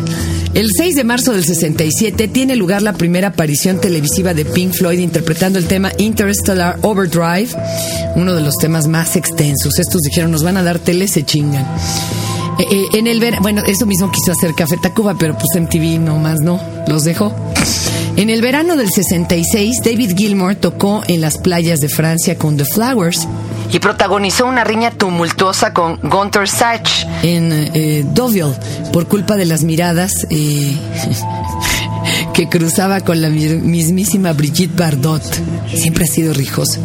El 0.58 0.72
6 0.76 0.96
de 0.96 1.04
marzo 1.04 1.32
del 1.32 1.44
67 1.44 2.26
tiene 2.26 2.56
lugar 2.56 2.82
la 2.82 2.92
primera 2.92 3.28
aparición 3.28 3.80
televisiva 3.80 4.34
de 4.34 4.44
Pink 4.44 4.72
Floyd 4.72 4.98
interpretando 4.98 5.56
el 5.56 5.68
tema 5.68 5.92
Interstellar 5.98 6.80
Overdrive, 6.82 7.50
uno 8.16 8.34
de 8.34 8.40
los 8.40 8.56
temas 8.56 8.88
más 8.88 9.14
extensos. 9.14 9.78
Estos 9.78 10.02
dijeron, 10.02 10.32
nos 10.32 10.42
van 10.42 10.56
a 10.56 10.64
dar 10.64 10.80
tele, 10.80 11.06
se 11.06 11.24
chingan. 11.24 11.64
Eh, 12.58 12.66
eh, 12.72 12.86
en 12.94 13.06
el 13.06 13.20
verano, 13.20 13.40
bueno, 13.40 13.62
eso 13.68 13.86
mismo 13.86 14.10
quiso 14.10 14.32
hacer 14.32 14.52
Café 14.56 14.74
Tacuba, 14.82 15.16
pero 15.16 15.38
pues 15.38 15.62
MTV 15.62 16.00
nomás 16.00 16.40
no, 16.40 16.60
los 16.88 17.04
dejó. 17.04 17.32
En 18.16 18.28
el 18.28 18.42
verano 18.42 18.74
del 18.74 18.90
66, 18.90 19.76
David 19.84 20.16
Gilmour 20.16 20.56
tocó 20.56 21.04
en 21.06 21.20
las 21.20 21.38
playas 21.38 21.78
de 21.78 21.88
Francia 21.88 22.36
con 22.36 22.56
The 22.56 22.64
Flowers 22.64 23.28
y 23.70 23.78
protagonizó 23.78 24.46
una 24.46 24.64
riña 24.64 24.90
tumultuosa 24.90 25.72
con 25.72 25.98
Gunther 26.02 26.48
Sachs 26.48 27.06
en 27.22 27.52
eh, 27.52 28.04
Deauville 28.14 28.54
por 28.92 29.06
culpa 29.08 29.36
de 29.36 29.44
las 29.44 29.62
miradas 29.62 30.26
eh, 30.30 30.76
que 32.34 32.48
cruzaba 32.48 33.00
con 33.00 33.20
la 33.20 33.28
mismísima 33.28 34.32
Brigitte 34.32 34.76
Bardot. 34.76 35.22
Siempre 35.74 36.04
ha 36.04 36.08
sido 36.08 36.32
rijosa. 36.32 36.78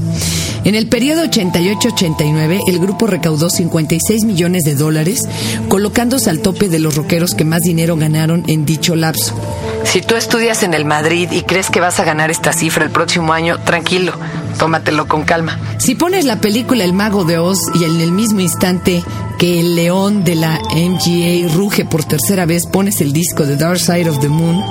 En 0.64 0.76
el 0.76 0.88
periodo 0.88 1.24
88-89, 1.26 2.64
el 2.68 2.80
grupo 2.80 3.06
recaudó 3.06 3.50
56 3.50 4.24
millones 4.24 4.64
de 4.64 4.76
dólares, 4.76 5.28
colocándose 5.68 6.30
al 6.30 6.40
tope 6.40 6.70
de 6.70 6.80
los 6.80 6.96
rockeros 6.96 7.36
que 7.36 7.44
más 7.44 7.62
dinero 7.62 7.98
ganaron 7.98 8.44
en 8.48 8.66
dicho 8.66 8.96
lapso. 8.96 9.36
Si 9.84 10.02
tú 10.02 10.16
estudias 10.16 10.64
en 10.64 10.74
el 10.74 10.86
Madrid 10.86 11.30
y 11.32 11.42
crees 11.42 11.70
que 11.70 11.82
vas 11.82 12.00
a 12.00 12.06
ganar 12.06 12.32
esta 12.32 12.54
cifra 12.54 12.86
el 12.86 12.92
próximo 12.92 13.34
año, 13.34 13.60
tranquilo, 13.60 14.14
tómatelo 14.58 15.08
con 15.08 15.24
calma. 15.24 15.60
Si 15.78 15.96
pones 15.96 16.26
la 16.26 16.40
película 16.40 16.84
El 16.84 16.94
Mago 16.94 17.24
de 17.24 17.38
Oz 17.38 17.60
y 17.76 17.84
en 17.84 18.00
el 18.02 18.12
mismo 18.12 18.40
instante 18.40 19.04
que 19.44 19.60
el 19.60 19.76
león 19.76 20.24
de 20.24 20.36
la 20.36 20.58
MGA 20.74 21.54
ruge 21.54 21.84
por 21.84 22.06
tercera 22.06 22.46
vez, 22.46 22.66
pones 22.66 23.02
el 23.02 23.12
disco 23.12 23.46
de 23.46 23.58
Dark 23.58 23.78
Side 23.78 24.10
of 24.10 24.22
the 24.22 24.30
Moon, 24.30 24.64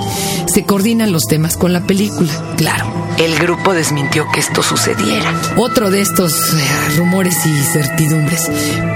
se 0.47 0.63
coordinan 0.63 1.11
los 1.11 1.25
temas 1.25 1.57
con 1.57 1.73
la 1.73 1.85
película. 1.85 2.55
Claro, 2.57 2.91
el 3.19 3.35
grupo 3.35 3.75
desmintió 3.75 4.25
que 4.33 4.39
esto 4.39 4.63
sucediera. 4.63 5.31
Otro 5.57 5.91
de 5.91 6.01
estos 6.01 6.33
eh, 6.55 6.57
rumores 6.97 7.45
y 7.45 7.53
certidumbres. 7.65 8.49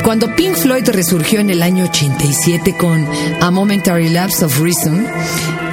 Cuando 0.03 0.35
Pink 0.35 0.55
Floyd 0.55 0.89
resurgió 0.89 1.41
en 1.41 1.51
el 1.51 1.61
año 1.61 1.83
87 1.83 2.75
con 2.75 3.07
A 3.39 3.51
Momentary 3.51 4.09
Lapse 4.09 4.45
of 4.45 4.59
Reason, 4.59 5.05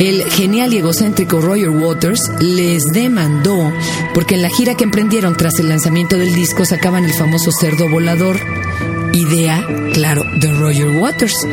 el 0.01 0.23
genial 0.33 0.75
y 0.75 0.79
egocéntrico 0.79 1.41
Roger 1.41 1.71
Waters 1.71 2.31
les 2.41 2.85
demandó 2.93 3.73
porque 4.13 4.35
en 4.35 4.43
la 4.43 4.51
gira 4.51 4.75
que 4.75 4.85
emprendieron 4.85 5.35
tras 5.35 5.59
el 5.61 5.71
lanzamiento 5.71 6.19
del 6.19 6.35
disco 6.35 6.67
sacaban 6.67 7.07
el 7.07 7.15
famoso 7.15 7.51
cerdo 7.53 7.89
volador 7.89 8.39
idea, 9.15 9.65
claro, 9.93 10.25
de 10.37 10.53
Roger 10.53 10.91
Waters. 10.91 11.47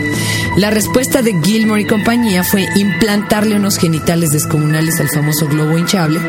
La 0.57 0.69
respuesta 0.69 1.21
de 1.21 1.39
Gilmore 1.41 1.81
y 1.81 1.85
compañía 1.85 2.43
fue 2.43 2.65
implantarle 2.75 3.55
unos 3.55 3.77
genitales 3.77 4.31
descomunales 4.31 4.99
al 4.99 5.09
famoso 5.09 5.47
globo 5.47 5.77
hinchable 5.77 6.19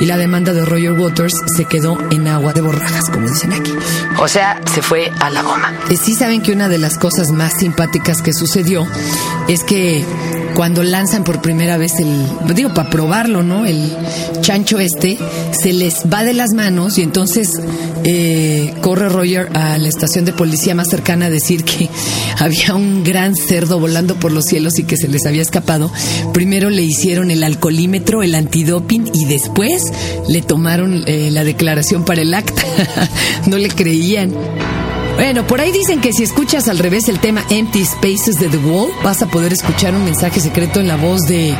y 0.00 0.06
la 0.06 0.16
demanda 0.16 0.52
de 0.52 0.64
Roger 0.64 0.92
Waters 0.92 1.34
se 1.56 1.64
quedó 1.64 1.98
en 2.10 2.28
agua 2.28 2.52
de 2.52 2.60
borrajas, 2.60 3.10
como 3.10 3.28
dicen 3.28 3.52
aquí. 3.52 3.74
O 4.20 4.28
sea, 4.28 4.60
se 4.72 4.82
fue 4.82 5.10
a 5.20 5.30
la 5.30 5.42
goma. 5.42 5.72
Eh, 5.90 5.96
sí 5.96 6.14
saben 6.14 6.42
que 6.42 6.52
una 6.52 6.68
de 6.68 6.78
las 6.78 6.98
cosas 6.98 7.30
más 7.30 7.58
simpáticas 7.58 8.22
que 8.22 8.32
sucedió 8.32 8.86
es 9.48 9.64
que 9.64 10.04
cuando 10.58 10.82
lanzan 10.82 11.22
por 11.22 11.40
primera 11.40 11.76
vez 11.76 12.00
el, 12.00 12.26
digo, 12.52 12.74
para 12.74 12.90
probarlo, 12.90 13.44
¿no? 13.44 13.64
El 13.64 13.96
chancho 14.40 14.80
este, 14.80 15.16
se 15.52 15.72
les 15.72 16.02
va 16.12 16.24
de 16.24 16.34
las 16.34 16.50
manos 16.52 16.98
y 16.98 17.02
entonces 17.02 17.52
eh, 18.02 18.74
corre 18.80 19.08
Roger 19.08 19.56
a 19.56 19.78
la 19.78 19.86
estación 19.86 20.24
de 20.24 20.32
policía 20.32 20.74
más 20.74 20.88
cercana 20.88 21.26
a 21.26 21.30
decir 21.30 21.62
que 21.62 21.88
había 22.38 22.74
un 22.74 23.04
gran 23.04 23.36
cerdo 23.36 23.78
volando 23.78 24.16
por 24.16 24.32
los 24.32 24.46
cielos 24.46 24.80
y 24.80 24.82
que 24.82 24.96
se 24.96 25.06
les 25.06 25.26
había 25.26 25.42
escapado. 25.42 25.92
Primero 26.34 26.70
le 26.70 26.82
hicieron 26.82 27.30
el 27.30 27.44
alcoholímetro, 27.44 28.24
el 28.24 28.34
antidoping 28.34 29.12
y 29.14 29.26
después 29.26 29.84
le 30.28 30.42
tomaron 30.42 31.04
eh, 31.06 31.30
la 31.30 31.44
declaración 31.44 32.04
para 32.04 32.22
el 32.22 32.34
acta. 32.34 32.64
no 33.46 33.58
le 33.58 33.68
creían. 33.68 34.34
Bueno, 35.18 35.44
por 35.44 35.60
ahí 35.60 35.72
dicen 35.72 36.00
que 36.00 36.12
si 36.12 36.22
escuchas 36.22 36.68
al 36.68 36.78
revés 36.78 37.08
el 37.08 37.18
tema 37.18 37.44
Empty 37.50 37.84
Spaces 37.84 38.36
de 38.36 38.48
The 38.48 38.58
Wall, 38.58 38.92
vas 39.02 39.20
a 39.20 39.26
poder 39.26 39.52
escuchar 39.52 39.92
un 39.92 40.04
mensaje 40.04 40.38
secreto 40.38 40.78
en 40.78 40.86
la 40.86 40.94
voz 40.94 41.22
de, 41.22 41.56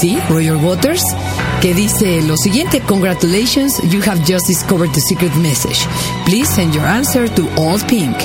sí, 0.00 0.18
Roger 0.28 0.56
Waters, 0.56 1.04
que 1.62 1.72
dice 1.72 2.20
lo 2.22 2.36
siguiente: 2.36 2.80
Congratulations, 2.80 3.80
you 3.90 4.00
have 4.04 4.20
just 4.26 4.48
discovered 4.48 4.90
the 4.92 5.00
secret 5.00 5.32
message. 5.36 5.86
Please 6.26 6.52
send 6.52 6.74
your 6.74 6.84
answer 6.84 7.28
to 7.32 7.48
Old 7.56 7.86
Pink, 7.86 8.16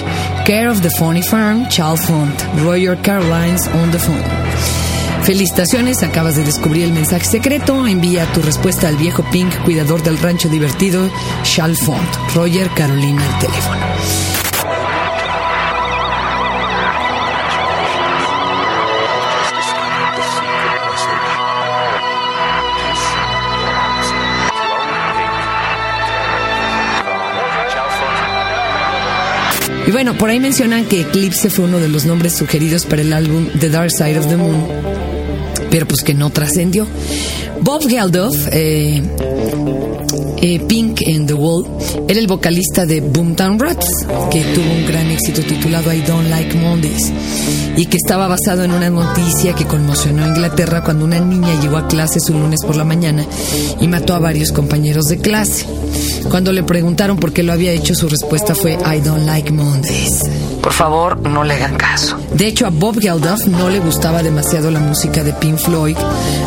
care 0.48 0.68
of 0.68 0.82
the 0.82 0.90
Phony 0.98 1.22
Farm, 1.22 1.68
Child 1.70 2.00
Font. 2.00 2.42
Roger 2.66 2.98
Carolines 3.04 3.68
on 3.68 3.92
the 3.92 4.00
phone. 4.00 4.79
Felicitaciones, 5.30 6.02
acabas 6.02 6.38
de 6.38 6.44
descubrir 6.44 6.86
el 6.86 6.92
mensaje 6.92 7.24
secreto. 7.24 7.86
Envía 7.86 8.26
tu 8.34 8.42
respuesta 8.42 8.88
al 8.88 8.96
viejo 8.96 9.24
Pink, 9.32 9.56
cuidador 9.64 10.02
del 10.02 10.18
rancho 10.18 10.50
divertido, 10.50 11.08
Chalfont. 11.44 12.16
Roger 12.34 12.68
Carolina 12.72 13.24
al 13.24 13.40
teléfono. 13.40 13.86
Y 29.86 29.92
bueno, 29.92 30.18
por 30.18 30.32
ahí 30.32 30.40
mencionan 30.40 30.86
que 30.86 31.02
Eclipse 31.02 31.52
fue 31.52 31.66
uno 31.66 31.78
de 31.78 31.88
los 31.88 32.06
nombres 32.06 32.36
sugeridos 32.36 32.88
para 32.88 33.04
el 33.04 33.14
álbum 33.14 33.48
The 33.60 33.70
Dark 33.70 33.92
Side 33.92 34.18
of 34.18 34.28
the 34.28 34.36
Moon 34.36 35.09
pero 35.70 35.88
pues 35.88 36.04
que 36.04 36.14
no 36.14 36.30
trascendió. 36.30 36.88
Bob 37.62 37.88
Geldof, 37.88 38.36
eh, 38.52 39.02
eh, 40.42 40.60
Pink 40.68 41.02
in 41.02 41.28
the 41.28 41.34
Wall, 41.34 41.66
era 42.08 42.20
el 42.20 42.28
vocalista 42.28 42.86
de 42.86 43.02
Boomtown 43.02 43.60
Rats, 43.60 44.06
que 44.32 44.42
tuvo 44.56 44.72
un 44.72 44.86
gran 44.88 45.12
éxito 45.12 45.42
titulado 45.42 45.94
I 45.94 46.02
Don't 46.02 46.30
Like 46.30 46.58
Mondays, 46.58 47.12
y 47.76 47.86
que 47.86 47.98
estaba 47.98 48.28
basado 48.28 48.64
en 48.64 48.72
una 48.72 48.90
noticia 48.90 49.54
que 49.54 49.66
conmocionó 49.66 50.24
a 50.24 50.28
Inglaterra 50.30 50.84
cuando 50.84 51.06
una 51.06 51.20
niña 51.20 51.60
llegó 51.62 51.78
a 51.78 51.88
clases 51.88 52.30
un 52.30 52.42
lunes 52.42 52.62
por 52.66 52.76
la 52.76 52.86
mañana 52.86 53.26
y 53.82 53.88
mató 53.88 54.14
a 54.14 54.20
varios 54.20 54.52
compañeros 54.52 55.06
de 55.06 55.18
clase. 55.18 55.66
Cuando 56.30 56.54
le 56.54 56.64
preguntaron 56.64 57.18
por 57.18 57.34
qué 57.34 57.44
lo 57.44 57.52
había 57.52 57.74
hecho, 57.74 57.94
su 57.96 58.08
respuesta 58.08 58.56
fue 58.56 58.74
I 58.74 59.02
Don't 59.02 59.26
Like 59.26 59.52
Mondays. 59.52 60.24
Por 60.62 60.74
favor, 60.74 61.20
no 61.20 61.44
le 61.44 61.54
hagan 61.54 61.76
caso. 61.76 62.18
De 62.34 62.48
hecho, 62.48 62.68
a 62.68 62.70
Bob 62.70 63.00
Geldof 63.00 63.46
no 63.48 63.70
le 63.70 63.80
gustaba 63.80 64.22
demasiado 64.24 64.72
la 64.72 64.80
música 64.80 65.24
de 65.24 65.34
Pink 65.34 65.58
Floyd 65.58 65.98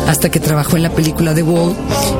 hasta 0.07 0.29
que 0.29 0.39
trabajó 0.39 0.77
en 0.77 0.83
la 0.83 0.91
película 0.91 1.33
The 1.33 1.43
Wall 1.43 1.75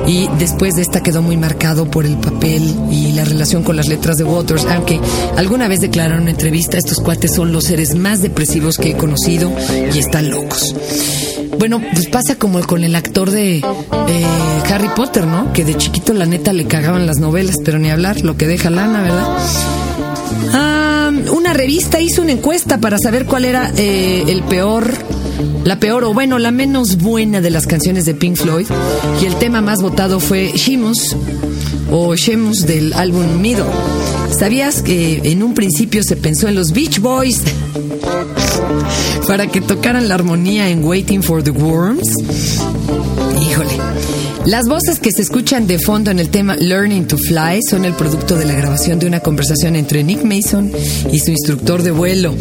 y 0.07 0.27
después 0.39 0.75
de 0.75 0.81
esta 0.81 1.01
quedó 1.01 1.21
muy 1.21 1.37
marcado 1.37 1.89
por 1.89 2.05
el 2.05 2.17
papel 2.17 2.75
y 2.91 3.13
la 3.13 3.25
relación 3.25 3.63
con 3.63 3.75
las 3.75 3.87
letras 3.87 4.17
de 4.17 4.23
Waters, 4.23 4.65
aunque 4.65 4.99
alguna 5.37 5.67
vez 5.67 5.81
declararon 5.81 6.17
en 6.17 6.23
una 6.23 6.31
entrevista, 6.31 6.77
estos 6.77 6.99
cuates 6.99 7.33
son 7.33 7.51
los 7.51 7.65
seres 7.65 7.95
más 7.95 8.21
depresivos 8.21 8.77
que 8.77 8.91
he 8.91 8.97
conocido 8.97 9.51
y 9.93 9.99
están 9.99 10.29
locos. 10.29 10.75
Bueno, 11.59 11.79
pues 11.93 12.07
pasa 12.07 12.35
como 12.35 12.59
con 12.61 12.83
el 12.83 12.95
actor 12.95 13.29
de 13.31 13.63
Harry 14.69 14.89
Potter, 14.95 15.25
¿no? 15.27 15.53
Que 15.53 15.63
de 15.63 15.77
chiquito 15.77 16.13
la 16.13 16.25
neta 16.25 16.51
le 16.51 16.65
cagaban 16.65 17.05
las 17.05 17.17
novelas, 17.17 17.57
pero 17.63 17.77
ni 17.77 17.91
hablar, 17.91 18.21
lo 18.21 18.35
que 18.35 18.47
deja 18.47 18.69
lana, 18.69 19.03
¿verdad? 19.03 19.37
Ah, 20.53 20.72
una 21.31 21.53
revista 21.53 21.99
hizo 21.99 22.21
una 22.21 22.31
encuesta 22.31 22.79
para 22.79 22.97
saber 22.97 23.25
cuál 23.25 23.45
era 23.45 23.71
eh, 23.77 24.25
el 24.27 24.43
peor, 24.43 24.91
la 25.63 25.79
peor 25.79 26.03
o 26.03 26.13
bueno, 26.13 26.39
la 26.39 26.51
menos 26.51 26.97
buena 26.97 27.41
de 27.41 27.49
las 27.49 27.67
canciones 27.67 28.05
de 28.05 28.13
Pink 28.13 28.37
Floyd. 28.37 28.67
Y 29.21 29.25
el 29.25 29.35
tema 29.35 29.61
más 29.61 29.81
votado 29.81 30.19
fue 30.19 30.51
Shemus 30.55 31.15
o 31.91 32.15
Shemus 32.15 32.65
del 32.65 32.93
álbum 32.93 33.41
Middle. 33.41 33.65
¿Sabías 34.37 34.81
que 34.81 35.21
en 35.23 35.43
un 35.43 35.53
principio 35.53 36.03
se 36.03 36.15
pensó 36.15 36.47
en 36.47 36.55
los 36.55 36.71
Beach 36.71 36.99
Boys 36.99 37.41
para 39.27 39.47
que 39.47 39.61
tocaran 39.61 40.07
la 40.07 40.15
armonía 40.15 40.69
en 40.69 40.83
Waiting 40.83 41.21
for 41.21 41.43
the 41.43 41.51
Worms? 41.51 42.62
Las 44.45 44.67
voces 44.67 44.99
que 44.99 45.11
se 45.11 45.21
escuchan 45.21 45.67
de 45.67 45.79
fondo 45.79 46.11
en 46.11 46.19
el 46.19 46.29
tema 46.29 46.57
Learning 46.57 47.07
to 47.07 47.17
Fly 47.17 47.61
son 47.69 47.85
el 47.85 47.93
producto 47.93 48.35
de 48.35 48.43
la 48.43 48.53
grabación 48.53 48.99
de 48.99 49.07
una 49.07 49.21
conversación 49.21 49.77
entre 49.77 50.03
Nick 50.03 50.23
Mason 50.23 50.69
y 51.11 51.19
su 51.19 51.31
instructor 51.31 51.81
de 51.81 51.91
vuelo. 51.91 52.35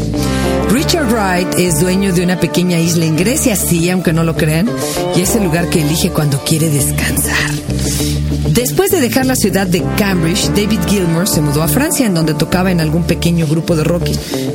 Richard 0.71 1.07
Wright 1.13 1.59
es 1.59 1.81
dueño 1.81 2.13
de 2.13 2.25
una 2.25 2.41
pequeña 2.41 2.81
isla 2.81 3.07
en 3.07 3.17
Grecia, 3.17 3.55
sí, 3.55 3.89
aunque 3.89 4.13
no 4.13 4.25
lo 4.25 4.35
crean, 4.35 4.69
y 5.17 5.21
es 5.21 5.37
el 5.37 5.45
lugar 5.45 5.71
que 5.71 5.83
elige 5.83 6.11
cuando 6.11 6.43
quiere 6.45 6.71
descansar. 6.71 8.12
Después 8.55 8.91
de 8.91 9.01
dejar 9.01 9.25
la 9.25 9.35
ciudad 9.35 9.67
de 9.67 9.83
Cambridge, 9.97 10.49
David 10.49 10.81
Gilmour 10.87 11.27
se 11.27 11.41
mudó 11.41 11.63
a 11.63 11.69
Francia, 11.69 12.05
en 12.05 12.13
donde 12.13 12.35
tocaba 12.35 12.71
en 12.71 12.81
algún 12.81 13.05
pequeño 13.05 13.47
grupo 13.47 13.77
de 13.77 13.85
rock. 13.85 14.07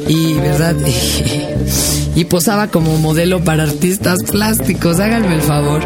Y, 0.08 0.36
¿verdad? 0.36 0.76
y 2.16 2.26
posaba 2.26 2.68
como 2.68 2.96
modelo 2.98 3.44
para 3.44 3.64
artistas 3.64 4.20
plásticos. 4.30 5.00
Háganme 5.00 5.34
el 5.34 5.42
favor. 5.42 5.82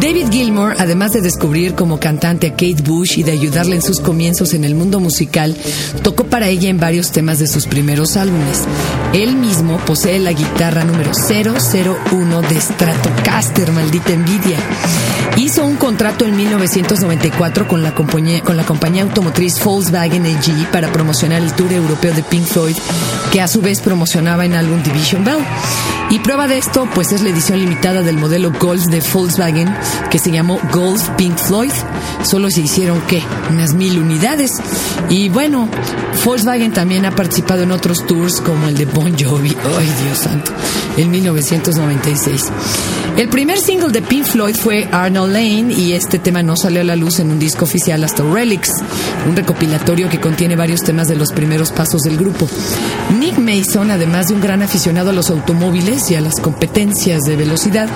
David 0.00 0.26
Gilmour, 0.30 0.74
además 0.78 1.12
de 1.12 1.20
descubrir 1.20 1.74
como 1.74 2.00
cantante 2.00 2.48
a 2.48 2.50
Kate 2.50 2.82
Bush 2.84 3.18
y 3.18 3.22
de 3.22 3.32
ayudarle 3.32 3.76
en 3.76 3.82
sus 3.82 4.00
comienzos 4.00 4.52
en 4.52 4.64
el 4.64 4.74
mundo 4.74 4.98
musical, 4.98 5.56
tocó 6.02 6.24
para 6.24 6.48
ella 6.48 6.68
en 6.68 6.80
varios 6.80 7.12
temas 7.12 7.38
de 7.38 7.46
sus 7.46 7.66
primeros 7.66 8.16
álbumes. 8.16 8.64
Él 9.12 9.36
mismo 9.36 9.78
posee 9.86 10.18
la 10.18 10.32
guitarra 10.32 10.84
número 10.84 11.12
001 11.12 12.42
de 12.42 12.60
Stratocaster, 12.60 13.70
maldita 13.70 14.12
envidia. 14.12 14.58
Hizo 15.36 15.66
un 15.66 15.76
contrato 15.76 16.24
en 16.24 16.34
1994 16.34 17.68
con 17.68 17.82
la 17.82 17.94
compañía, 17.94 18.40
con 18.42 18.56
la 18.56 18.64
compañía 18.64 19.02
automotriz 19.02 19.62
Volkswagen 19.62 20.24
AG 20.24 20.70
para 20.72 20.90
promocionar 20.90 21.42
el 21.42 21.52
tour 21.52 21.72
europeo 21.72 22.14
de 22.14 22.22
Pink 22.22 22.44
Floyd, 22.46 22.76
que 23.30 23.42
a 23.42 23.46
su 23.46 23.60
vez 23.60 23.80
promocionaba 23.80 24.46
en 24.46 24.54
álbum 24.54 24.82
Division 24.82 25.24
Bell. 25.24 25.44
Y 26.08 26.20
prueba 26.20 26.46
de 26.46 26.56
esto, 26.56 26.88
pues 26.94 27.10
es 27.10 27.22
la 27.22 27.30
edición 27.30 27.58
limitada 27.58 28.02
del 28.02 28.16
modelo 28.16 28.52
Golf 28.52 28.84
de 28.86 29.02
Volkswagen, 29.12 29.74
que 30.10 30.20
se 30.20 30.30
llamó 30.30 30.60
Golf 30.72 31.08
Pink 31.16 31.36
Floyd. 31.36 31.72
Solo 32.22 32.48
se 32.50 32.60
hicieron, 32.60 33.00
¿qué? 33.08 33.22
Unas 33.50 33.74
mil 33.74 33.98
unidades. 33.98 34.52
Y 35.08 35.28
bueno, 35.30 35.68
Volkswagen 36.24 36.72
también 36.72 37.04
ha 37.06 37.10
participado 37.10 37.64
en 37.64 37.72
otros 37.72 38.06
tours 38.06 38.40
como 38.40 38.68
el 38.68 38.76
de 38.76 38.84
Bon 38.86 39.12
Jovi, 39.18 39.56
ay 39.78 39.92
Dios 40.04 40.18
santo, 40.18 40.52
en 40.96 41.10
1996. 41.10 42.44
El 43.16 43.28
primer 43.28 43.58
single 43.58 43.88
de 43.90 44.02
Pink 44.02 44.24
Floyd 44.24 44.54
fue 44.54 44.88
Arnold 44.92 45.32
Lane 45.32 45.72
y 45.72 45.92
este 45.92 46.18
tema 46.18 46.42
no 46.42 46.54
salió 46.54 46.82
a 46.82 46.84
la 46.84 46.96
luz 46.96 47.18
en 47.18 47.30
un 47.30 47.38
disco 47.38 47.64
oficial 47.64 48.04
hasta 48.04 48.22
Relics, 48.22 48.70
un 49.26 49.34
recopilatorio 49.34 50.08
que 50.10 50.20
contiene 50.20 50.54
varios 50.54 50.82
temas 50.82 51.08
de 51.08 51.16
los 51.16 51.32
primeros 51.32 51.72
pasos 51.72 52.02
del 52.02 52.18
grupo. 52.18 52.46
Nick 53.18 53.38
Mason, 53.38 53.90
además 53.90 54.28
de 54.28 54.34
un 54.34 54.40
gran 54.40 54.62
aficionado 54.62 55.10
a 55.10 55.12
los 55.14 55.30
automóviles 55.30 55.95
y 56.10 56.14
a 56.14 56.20
las 56.20 56.40
competencias 56.40 57.22
de 57.22 57.36
velocidad, 57.36 57.88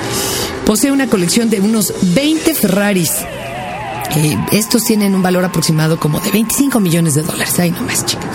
posee 0.64 0.90
una 0.90 1.06
colección 1.06 1.50
de 1.50 1.60
unos 1.60 1.92
20 2.14 2.54
Ferraris. 2.54 3.12
Eh, 4.16 4.36
estos 4.52 4.84
tienen 4.84 5.14
un 5.14 5.22
valor 5.22 5.44
aproximado 5.44 6.00
como 6.00 6.18
de 6.20 6.30
25 6.30 6.80
millones 6.80 7.14
de 7.14 7.22
dólares. 7.22 7.58
Ay, 7.58 7.70
no 7.70 7.82
más, 7.82 8.06
chica. 8.06 8.26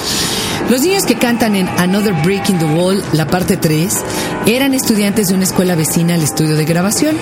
Los 0.70 0.82
niños 0.82 1.06
que 1.06 1.16
cantan 1.16 1.56
en 1.56 1.68
Another 1.68 2.14
Break 2.24 2.50
in 2.50 2.60
the 2.60 2.66
Wall, 2.66 3.04
la 3.14 3.28
parte 3.28 3.58
3, 3.58 3.94
eran 4.46 4.74
estudiantes 4.74 5.28
de 5.28 5.36
una 5.36 5.44
escuela 5.44 5.76
vecina 5.76 6.14
al 6.14 6.22
estudio 6.22 6.56
de 6.56 6.66
grabación. 6.66 7.16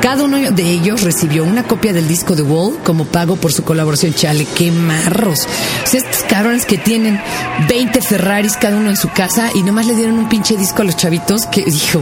Cada 0.00 0.24
uno 0.24 0.38
de 0.38 0.70
ellos 0.70 1.02
recibió 1.02 1.44
una 1.44 1.64
copia 1.64 1.92
del 1.92 2.06
disco 2.06 2.36
The 2.36 2.42
Wall 2.42 2.78
como 2.84 3.04
pago 3.04 3.36
por 3.36 3.52
su 3.52 3.64
colaboración. 3.64 4.14
Chale, 4.14 4.46
qué 4.56 4.70
marros. 4.70 5.46
O 5.92 5.96
estos 5.96 6.22
cabrones 6.28 6.64
que 6.66 6.78
tienen 6.78 7.20
20 7.68 8.00
Ferraris 8.00 8.56
cada 8.56 8.76
uno 8.76 8.90
en 8.90 8.96
su 8.96 9.10
casa 9.10 9.50
y 9.54 9.62
nomás 9.62 9.86
le 9.86 9.96
dieron 9.96 10.18
un 10.18 10.28
pinche 10.28 10.56
disco 10.56 10.82
a 10.82 10.84
los 10.84 10.96
chavitos 10.96 11.46
que 11.46 11.64
dijo, 11.64 12.00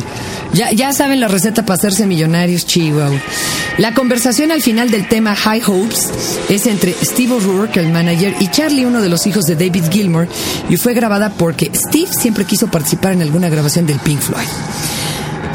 ya, 0.52 0.72
ya 0.72 0.92
saben 0.92 1.20
la 1.20 1.28
receta 1.28 1.64
para 1.64 1.76
hacerse 1.78 2.06
millonarios, 2.06 2.66
Chihuahua. 2.66 3.18
La 3.78 3.94
conversación 3.94 4.52
al 4.52 4.62
final 4.62 4.90
del 4.90 5.08
tema 5.08 5.34
High 5.34 5.62
Hopes 5.66 6.10
es 6.48 6.66
entre 6.66 6.94
Steve 7.02 7.34
O'Rourke, 7.34 7.80
el 7.80 7.92
manager, 7.92 8.34
y 8.40 8.48
Charlie, 8.48 8.86
uno 8.86 9.00
de 9.00 9.08
los 9.08 9.26
hijos 9.26 9.46
de 9.46 9.54
David 9.54 9.84
Gilmour, 9.90 10.28
y 10.68 10.76
fue 10.76 10.94
grabada 10.94 11.30
porque 11.30 11.70
Steve 11.74 12.08
siempre 12.10 12.44
quiso 12.44 12.68
participar 12.68 13.12
en 13.12 13.22
alguna 13.22 13.48
grabación 13.48 13.86
del 13.86 13.98
Pink 13.98 14.20
Floyd. 14.20 14.46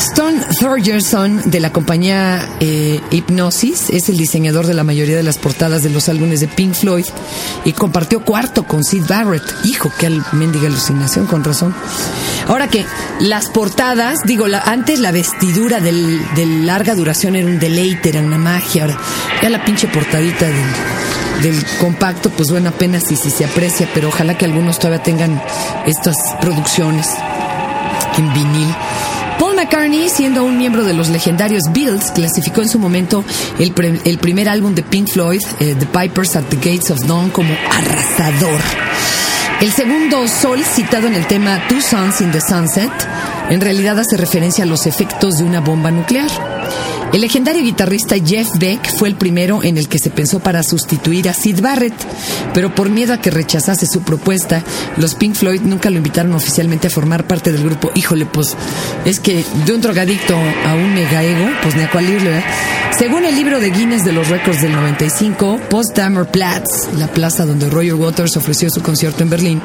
Stone 0.01 0.41
Thorgerson 0.59 1.51
de 1.51 1.59
la 1.59 1.71
compañía 1.71 2.49
eh, 2.59 2.99
Hypnosis 3.11 3.91
es 3.91 4.09
el 4.09 4.17
diseñador 4.17 4.65
de 4.65 4.73
la 4.73 4.83
mayoría 4.83 5.15
de 5.15 5.21
las 5.21 5.37
portadas 5.37 5.83
de 5.83 5.91
los 5.91 6.09
álbumes 6.09 6.39
de 6.39 6.47
Pink 6.47 6.73
Floyd 6.73 7.05
y 7.65 7.73
compartió 7.73 8.25
cuarto 8.25 8.63
con 8.63 8.83
Sid 8.83 9.03
Barrett. 9.07 9.43
Hijo, 9.63 9.91
qué 9.99 10.09
mendiga 10.31 10.69
alucinación, 10.69 11.27
con 11.27 11.43
razón. 11.43 11.75
Ahora 12.47 12.67
que 12.67 12.83
las 13.19 13.49
portadas, 13.49 14.17
digo, 14.25 14.47
la, 14.47 14.61
antes 14.61 14.99
la 14.99 15.11
vestidura 15.11 15.79
del, 15.79 16.19
de 16.33 16.47
larga 16.47 16.95
duración 16.95 17.35
era 17.35 17.45
un 17.45 17.59
deleite, 17.59 18.09
era 18.09 18.21
una 18.21 18.39
magia. 18.39 18.85
Ahora, 18.85 18.99
ya 19.43 19.51
la 19.51 19.63
pinche 19.63 19.87
portadita 19.87 20.47
del, 20.47 21.43
del 21.43 21.65
compacto, 21.79 22.31
pues 22.31 22.49
bueno, 22.49 22.69
apenas 22.69 23.03
si, 23.03 23.15
si 23.15 23.29
se 23.29 23.45
aprecia, 23.45 23.87
pero 23.93 24.07
ojalá 24.07 24.35
que 24.35 24.45
algunos 24.45 24.79
todavía 24.79 25.03
tengan 25.03 25.39
estas 25.85 26.15
producciones 26.41 27.07
en 28.17 28.33
vinil. 28.33 28.75
McCartney, 29.61 30.09
siendo 30.09 30.43
un 30.43 30.57
miembro 30.57 30.83
de 30.83 30.93
los 30.93 31.09
legendarios 31.09 31.61
Beatles, 31.71 32.11
clasificó 32.15 32.61
en 32.63 32.69
su 32.69 32.79
momento 32.79 33.23
el, 33.59 33.71
pre- 33.73 33.99
el 34.05 34.17
primer 34.17 34.49
álbum 34.49 34.73
de 34.73 34.81
Pink 34.81 35.07
Floyd, 35.07 35.41
eh, 35.59 35.75
The 35.77 35.85
Pipers 35.85 36.35
at 36.35 36.45
the 36.45 36.55
Gates 36.55 36.89
of 36.89 36.99
Dawn, 37.05 37.29
como 37.29 37.53
arrasador. 37.69 38.59
El 39.61 39.71
segundo 39.71 40.27
sol, 40.27 40.63
citado 40.63 41.05
en 41.05 41.13
el 41.13 41.27
tema 41.27 41.61
Two 41.69 41.79
Suns 41.79 42.21
in 42.21 42.31
the 42.31 42.41
Sunset, 42.41 42.89
en 43.51 43.61
realidad 43.61 43.99
hace 43.99 44.17
referencia 44.17 44.63
a 44.63 44.67
los 44.67 44.87
efectos 44.87 45.35
de 45.37 45.43
una 45.43 45.59
bomba 45.59 45.91
nuclear. 45.91 46.29
El 47.13 47.19
legendario 47.19 47.61
guitarrista 47.61 48.15
Jeff 48.25 48.47
Beck 48.57 48.89
fue 48.97 49.09
el 49.09 49.15
primero 49.15 49.63
en 49.63 49.77
el 49.77 49.89
que 49.89 49.99
se 49.99 50.09
pensó 50.09 50.39
para 50.39 50.63
sustituir 50.63 51.27
a 51.27 51.33
Sid 51.33 51.59
Barrett, 51.59 51.93
pero 52.53 52.73
por 52.73 52.89
miedo 52.89 53.13
a 53.13 53.17
que 53.17 53.29
rechazase 53.29 53.85
su 53.85 54.01
propuesta, 54.01 54.63
los 54.95 55.15
Pink 55.15 55.35
Floyd 55.35 55.61
nunca 55.61 55.89
lo 55.89 55.97
invitaron 55.97 56.33
oficialmente 56.33 56.87
a 56.87 56.89
formar 56.89 57.27
parte 57.27 57.51
del 57.51 57.65
grupo. 57.65 57.91
Híjole, 57.95 58.25
pues 58.25 58.55
es 59.03 59.19
que 59.19 59.43
de 59.65 59.73
un 59.73 59.81
drogadicto 59.81 60.35
a 60.35 60.73
un 60.73 60.93
mega 60.93 61.21
ego, 61.21 61.49
pues 61.61 61.75
ni 61.75 61.81
a 61.83 61.91
cuál 61.91 62.09
irle, 62.09 62.29
¿verdad? 62.29 62.45
Según 62.97 63.25
el 63.25 63.35
libro 63.35 63.59
de 63.59 63.71
Guinness 63.71 64.05
de 64.05 64.11
los 64.11 64.27
récords 64.27 64.61
del 64.61 64.73
95, 64.73 65.59
Potsdamer 65.69 66.27
Platz, 66.27 66.89
la 66.97 67.07
plaza 67.07 67.45
donde 67.45 67.69
Roger 67.69 67.95
Waters 67.95 68.37
ofreció 68.37 68.69
su 68.69 68.81
concierto 68.83 69.23
en 69.23 69.29
Berlín, 69.29 69.61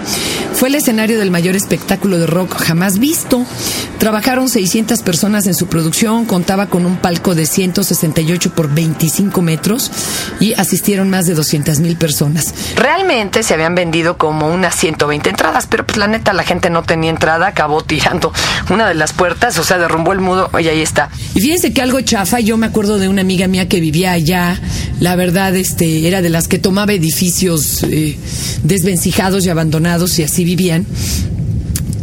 fue 0.54 0.68
el 0.68 0.76
escenario 0.76 1.18
del 1.18 1.30
mayor 1.30 1.54
espectáculo 1.54 2.18
de 2.18 2.26
rock 2.26 2.56
jamás 2.56 2.98
visto. 2.98 3.44
Trabajaron 3.98 4.48
600 4.48 5.02
personas 5.02 5.46
en 5.46 5.54
su 5.54 5.66
producción, 5.66 6.24
contaba 6.24 6.68
con 6.68 6.86
un 6.86 6.95
palco 6.96 7.34
de 7.34 7.46
168 7.46 8.54
por 8.54 8.72
25 8.72 9.42
metros 9.42 9.90
y 10.40 10.54
asistieron 10.54 11.10
más 11.10 11.26
de 11.26 11.34
200 11.34 11.80
mil 11.80 11.96
personas. 11.96 12.54
Realmente 12.76 13.42
se 13.42 13.54
habían 13.54 13.74
vendido 13.74 14.18
como 14.18 14.48
unas 14.48 14.74
120 14.74 15.30
entradas, 15.30 15.66
pero 15.68 15.86
pues 15.86 15.98
la 15.98 16.06
neta 16.08 16.32
la 16.32 16.44
gente 16.44 16.70
no 16.70 16.82
tenía 16.82 17.10
entrada, 17.10 17.48
acabó 17.48 17.82
tirando 17.82 18.32
una 18.70 18.88
de 18.88 18.94
las 18.94 19.12
puertas, 19.12 19.58
o 19.58 19.64
sea, 19.64 19.78
derrumbó 19.78 20.12
el 20.12 20.20
mudo 20.20 20.50
y 20.58 20.68
ahí 20.68 20.80
está. 20.80 21.10
Y 21.34 21.40
fíjense 21.40 21.72
que 21.72 21.82
algo 21.82 22.00
chafa, 22.00 22.40
yo 22.40 22.56
me 22.56 22.66
acuerdo 22.66 22.98
de 22.98 23.08
una 23.08 23.22
amiga 23.22 23.46
mía 23.46 23.68
que 23.68 23.80
vivía 23.80 24.12
allá, 24.12 24.60
la 25.00 25.16
verdad, 25.16 25.54
este, 25.54 26.08
era 26.08 26.22
de 26.22 26.30
las 26.30 26.48
que 26.48 26.58
tomaba 26.58 26.92
edificios 26.92 27.82
eh, 27.84 28.18
desvencijados 28.62 29.44
y 29.46 29.50
abandonados 29.50 30.18
y 30.18 30.22
así 30.22 30.44
vivían 30.44 30.86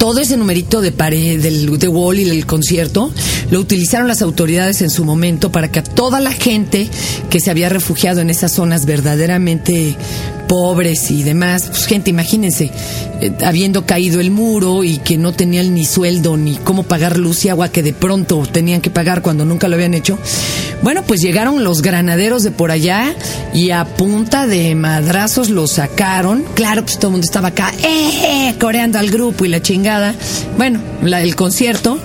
todo 0.03 0.19
ese 0.19 0.35
numerito 0.35 0.81
de 0.81 0.91
pared 0.91 1.41
del 1.41 1.79
de 1.79 1.87
wall 1.87 2.19
y 2.19 2.25
del 2.25 2.45
concierto 2.45 3.09
lo 3.51 3.61
utilizaron 3.61 4.05
las 4.05 4.21
autoridades 4.21 4.81
en 4.81 4.89
su 4.89 5.05
momento 5.05 5.49
para 5.49 5.71
que 5.71 5.79
a 5.79 5.83
toda 5.83 6.19
la 6.19 6.33
gente 6.33 6.89
que 7.29 7.39
se 7.39 7.49
había 7.49 7.69
refugiado 7.69 8.19
en 8.19 8.29
esas 8.29 8.51
zonas 8.51 8.85
verdaderamente 8.85 9.95
pobres 10.53 11.09
y 11.09 11.23
demás, 11.23 11.63
pues 11.67 11.87
gente, 11.87 12.11
imagínense, 12.11 12.69
eh, 13.21 13.31
habiendo 13.43 13.87
caído 13.87 14.19
el 14.19 14.29
muro 14.29 14.83
y 14.83 14.97
que 14.97 15.17
no 15.17 15.31
tenían 15.31 15.73
ni 15.73 15.83
sueldo 15.83 16.37
ni 16.37 16.57
cómo 16.57 16.83
pagar 16.83 17.17
luz 17.17 17.43
y 17.45 17.49
agua 17.49 17.69
que 17.69 17.81
de 17.81 17.91
pronto 17.91 18.43
tenían 18.45 18.79
que 18.79 18.91
pagar 18.91 19.23
cuando 19.23 19.45
nunca 19.45 19.67
lo 19.67 19.73
habían 19.73 19.95
hecho. 19.95 20.19
Bueno, 20.83 21.01
pues 21.07 21.21
llegaron 21.21 21.63
los 21.63 21.81
granaderos 21.81 22.43
de 22.43 22.51
por 22.51 22.69
allá 22.69 23.15
y 23.51 23.71
a 23.71 23.83
punta 23.83 24.45
de 24.45 24.75
madrazos 24.75 25.49
los 25.49 25.71
sacaron. 25.71 26.45
Claro, 26.53 26.83
pues 26.83 26.99
todo 26.99 27.07
el 27.07 27.13
mundo 27.13 27.25
estaba 27.25 27.47
acá, 27.47 27.73
eh, 27.83 28.53
coreando 28.59 28.99
al 28.99 29.09
grupo 29.09 29.45
y 29.45 29.47
la 29.47 29.59
chingada. 29.59 30.13
Bueno, 30.55 30.79
la, 31.01 31.23
el 31.23 31.35
concierto 31.35 31.97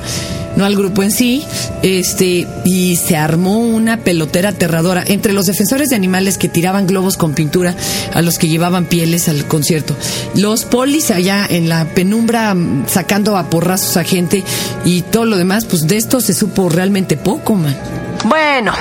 no 0.59 0.65
al 0.65 0.75
grupo 0.75 1.05
en 1.05 1.13
sí, 1.13 1.45
este, 1.83 2.49
y 2.65 2.97
se 2.97 3.17
armó 3.17 3.61
una 3.61 3.99
pelotera 3.99 4.51
aterradora 4.51 5.05
entre 5.07 5.33
los 5.33 5.47
defensores 5.47 5.89
de 5.89 5.97
animales 5.97 6.37
que 6.37 6.49
tiraban 6.49 6.89
globos 6.89 7.17
con 7.17 7.33
pintura 7.33 7.77
a 8.13 8.23
los 8.23 8.39
que 8.39 8.49
llevaban 8.49 8.85
pieles 8.85 9.29
al 9.29 9.47
concierto. 9.47 9.97
Los 10.35 10.65
polis 10.65 11.13
allá 11.13 11.47
en 11.49 11.69
la 11.69 11.85
penumbra 11.95 12.55
mm, 12.55 12.87
sacando 12.89 13.37
a 13.37 13.49
porrazos 13.49 13.97
a 13.97 14.05
gente 14.05 14.43
y 14.85 15.03
todo 15.03 15.27
lo 15.27 15.37
demás, 15.37 15.65
pues 15.65 15.87
de 15.87 15.97
esto 15.97 16.21
se 16.21 16.35
supo 16.35 16.69
realmente 16.69 17.17
poco, 17.17 17.55
man. 17.55 17.77
Bueno, 18.25 18.73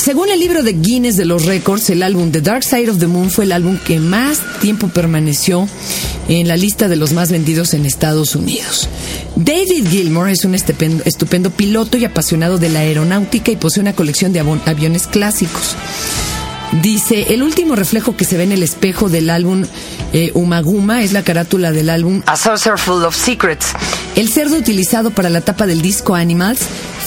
según 0.00 0.30
el 0.30 0.40
libro 0.40 0.62
de 0.62 0.72
Guinness 0.72 1.18
de 1.18 1.26
los 1.26 1.44
récords, 1.44 1.90
el 1.90 2.02
álbum 2.02 2.32
The 2.32 2.40
Dark 2.40 2.64
Side 2.64 2.88
of 2.88 2.98
the 2.98 3.06
Moon 3.06 3.30
fue 3.30 3.44
el 3.44 3.52
álbum 3.52 3.76
que 3.76 3.98
más 3.98 4.40
tiempo 4.60 4.88
permaneció 4.88 5.68
en 6.26 6.48
la 6.48 6.56
lista 6.56 6.88
de 6.88 6.96
los 6.96 7.12
más 7.12 7.30
vendidos 7.30 7.74
en 7.74 7.84
Estados 7.84 8.34
Unidos. 8.34 8.88
David 9.36 9.88
Gilmour 9.90 10.30
es 10.30 10.46
un 10.46 10.54
estupendo, 10.54 11.50
piloto 11.50 11.98
y 11.98 12.06
apasionado 12.06 12.56
de 12.56 12.70
la 12.70 12.80
aeronáutica 12.80 13.52
y 13.52 13.56
posee 13.56 13.82
una 13.82 13.92
colección 13.92 14.32
de 14.32 14.40
aviones 14.40 15.06
clásicos. 15.06 15.76
Dice, 16.72 17.34
el 17.34 17.42
último 17.42 17.74
reflejo 17.74 18.16
que 18.16 18.24
se 18.24 18.36
ve 18.36 18.44
en 18.44 18.52
el 18.52 18.62
espejo 18.62 19.08
del 19.08 19.28
álbum 19.28 19.64
eh, 20.12 20.30
Umaguma 20.34 21.02
es 21.02 21.12
la 21.12 21.22
carátula 21.22 21.72
del 21.72 21.90
álbum 21.90 22.22
A 22.26 22.36
Saucer 22.36 22.78
Full 22.78 23.02
of 23.04 23.16
Secrets. 23.16 23.72
El 24.14 24.28
cerdo 24.28 24.56
utilizado 24.56 25.10
para 25.10 25.30
la 25.30 25.40
tapa 25.40 25.66
del 25.66 25.82
disco 25.82 26.14
Animals 26.14 26.60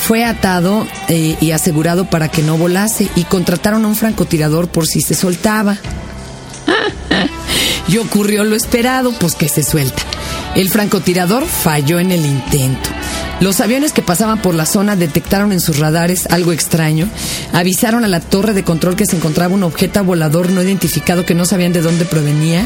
fue 0.05 0.25
atado 0.25 0.85
eh, 1.07 1.37
y 1.39 1.51
asegurado 1.51 2.09
para 2.09 2.29
que 2.29 2.41
no 2.41 2.57
volase 2.57 3.09
y 3.15 3.23
contrataron 3.23 3.85
a 3.85 3.87
un 3.87 3.95
francotirador 3.95 4.67
por 4.67 4.85
si 4.85 5.01
se 5.01 5.15
soltaba. 5.15 5.77
Y 7.85 7.97
ocurrió 7.97 8.45
lo 8.45 8.55
esperado, 8.55 9.11
pues 9.19 9.35
que 9.35 9.49
se 9.49 9.61
suelta. 9.61 10.01
El 10.55 10.69
francotirador 10.69 11.45
falló 11.45 11.99
en 11.99 12.11
el 12.11 12.25
intento. 12.25 12.89
Los 13.39 13.59
aviones 13.59 13.91
que 13.91 14.01
pasaban 14.01 14.41
por 14.41 14.55
la 14.55 14.65
zona 14.65 14.95
detectaron 14.95 15.51
en 15.51 15.59
sus 15.59 15.79
radares 15.79 16.27
algo 16.27 16.51
extraño, 16.51 17.09
avisaron 17.51 18.05
a 18.05 18.07
la 18.07 18.19
torre 18.19 18.53
de 18.53 18.63
control 18.63 18.95
que 18.95 19.05
se 19.05 19.15
encontraba 19.15 19.53
un 19.53 19.63
objeto 19.63 20.03
volador 20.03 20.49
no 20.49 20.61
identificado 20.61 21.25
que 21.25 21.35
no 21.35 21.45
sabían 21.45 21.73
de 21.73 21.81
dónde 21.81 22.05
provenía 22.05 22.65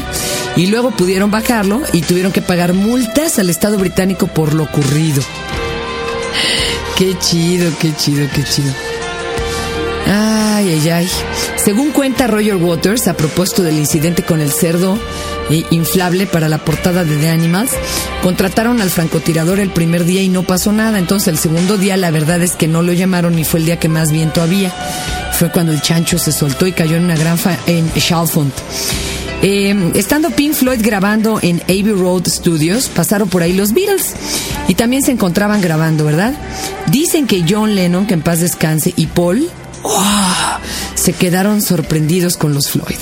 y 0.56 0.66
luego 0.66 0.90
pudieron 0.92 1.30
bajarlo 1.30 1.82
y 1.92 2.02
tuvieron 2.02 2.32
que 2.32 2.42
pagar 2.42 2.74
multas 2.74 3.38
al 3.38 3.50
Estado 3.50 3.76
británico 3.78 4.26
por 4.28 4.54
lo 4.54 4.64
ocurrido. 4.64 5.22
Qué 6.96 7.16
chido, 7.18 7.70
qué 7.80 7.94
chido, 7.96 8.28
qué 8.34 8.44
chido. 8.44 8.72
Ay, 10.58 10.70
ay, 10.70 10.88
ay. 10.88 11.08
Según 11.54 11.92
cuenta 11.92 12.26
Roger 12.26 12.56
Waters, 12.56 13.06
a 13.06 13.16
propósito 13.16 13.62
del 13.62 13.78
incidente 13.78 14.24
con 14.24 14.40
el 14.40 14.50
cerdo 14.50 14.98
eh, 15.50 15.62
inflable 15.70 16.26
para 16.26 16.48
la 16.48 16.58
portada 16.58 17.04
de 17.04 17.16
The 17.16 17.28
Animals, 17.28 17.70
contrataron 18.24 18.80
al 18.80 18.90
francotirador 18.90 19.60
el 19.60 19.70
primer 19.70 20.04
día 20.04 20.20
y 20.20 20.28
no 20.28 20.42
pasó 20.42 20.72
nada. 20.72 20.98
Entonces 20.98 21.28
el 21.28 21.38
segundo 21.38 21.76
día 21.76 21.96
la 21.96 22.10
verdad 22.10 22.42
es 22.42 22.56
que 22.56 22.66
no 22.66 22.82
lo 22.82 22.92
llamaron 22.92 23.38
y 23.38 23.44
fue 23.44 23.60
el 23.60 23.66
día 23.66 23.78
que 23.78 23.88
más 23.88 24.10
viento 24.10 24.42
había. 24.42 24.70
Fue 25.30 25.48
cuando 25.52 25.70
el 25.70 25.80
chancho 25.80 26.18
se 26.18 26.32
soltó 26.32 26.66
y 26.66 26.72
cayó 26.72 26.96
en 26.96 27.04
una 27.04 27.16
granja 27.16 27.56
en 27.68 27.88
Chalfont. 27.92 28.52
Eh, 29.40 29.92
estando 29.94 30.30
Pink 30.30 30.54
Floyd 30.54 30.80
grabando 30.82 31.38
en 31.40 31.62
Abbey 31.68 31.92
Road 31.92 32.26
Studios, 32.26 32.88
pasaron 32.88 33.28
por 33.28 33.42
ahí 33.44 33.52
los 33.52 33.74
Beatles 33.74 34.12
y 34.66 34.74
también 34.74 35.04
se 35.04 35.12
encontraban 35.12 35.60
grabando, 35.60 36.04
¿verdad? 36.04 36.34
Dicen 36.90 37.28
que 37.28 37.44
John 37.48 37.76
Lennon, 37.76 38.08
que 38.08 38.14
en 38.14 38.22
paz 38.22 38.40
descanse, 38.40 38.92
y 38.96 39.06
Paul 39.06 39.48
se 40.94 41.12
quedaron 41.12 41.62
sorprendidos 41.62 42.36
con 42.36 42.54
los 42.54 42.68
Floyd. 42.68 42.98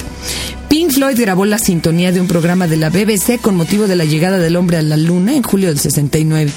Pink 0.68 0.92
Floyd 0.92 1.18
grabó 1.18 1.44
la 1.44 1.58
sintonía 1.58 2.12
de 2.12 2.20
un 2.20 2.28
programa 2.28 2.66
de 2.66 2.76
la 2.76 2.90
BBC 2.90 3.40
con 3.40 3.56
motivo 3.56 3.86
de 3.86 3.96
la 3.96 4.04
llegada 4.04 4.38
del 4.38 4.56
hombre 4.56 4.76
a 4.76 4.82
la 4.82 4.96
luna 4.96 5.34
en 5.34 5.42
julio 5.42 5.68
del 5.68 5.78
69. 5.78 6.50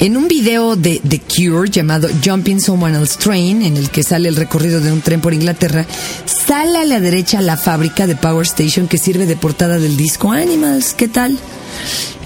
En 0.00 0.16
un 0.16 0.28
video 0.28 0.76
de 0.76 1.00
The 1.08 1.20
Cure 1.20 1.68
llamado 1.68 2.08
Jumping 2.24 2.60
Someone 2.60 2.96
Else's 2.96 3.18
Train, 3.18 3.62
en 3.62 3.76
el 3.76 3.90
que 3.90 4.04
sale 4.04 4.28
el 4.28 4.36
recorrido 4.36 4.80
de 4.80 4.92
un 4.92 5.00
tren 5.00 5.20
por 5.20 5.34
Inglaterra, 5.34 5.86
sale 6.24 6.78
a 6.78 6.84
la 6.84 7.00
derecha 7.00 7.40
la 7.40 7.56
fábrica 7.56 8.06
de 8.06 8.14
Power 8.14 8.46
Station 8.46 8.86
que 8.86 8.96
sirve 8.96 9.26
de 9.26 9.34
portada 9.34 9.78
del 9.78 9.96
disco 9.96 10.30
Animals. 10.30 10.94
¿Qué 10.94 11.08
tal? 11.08 11.36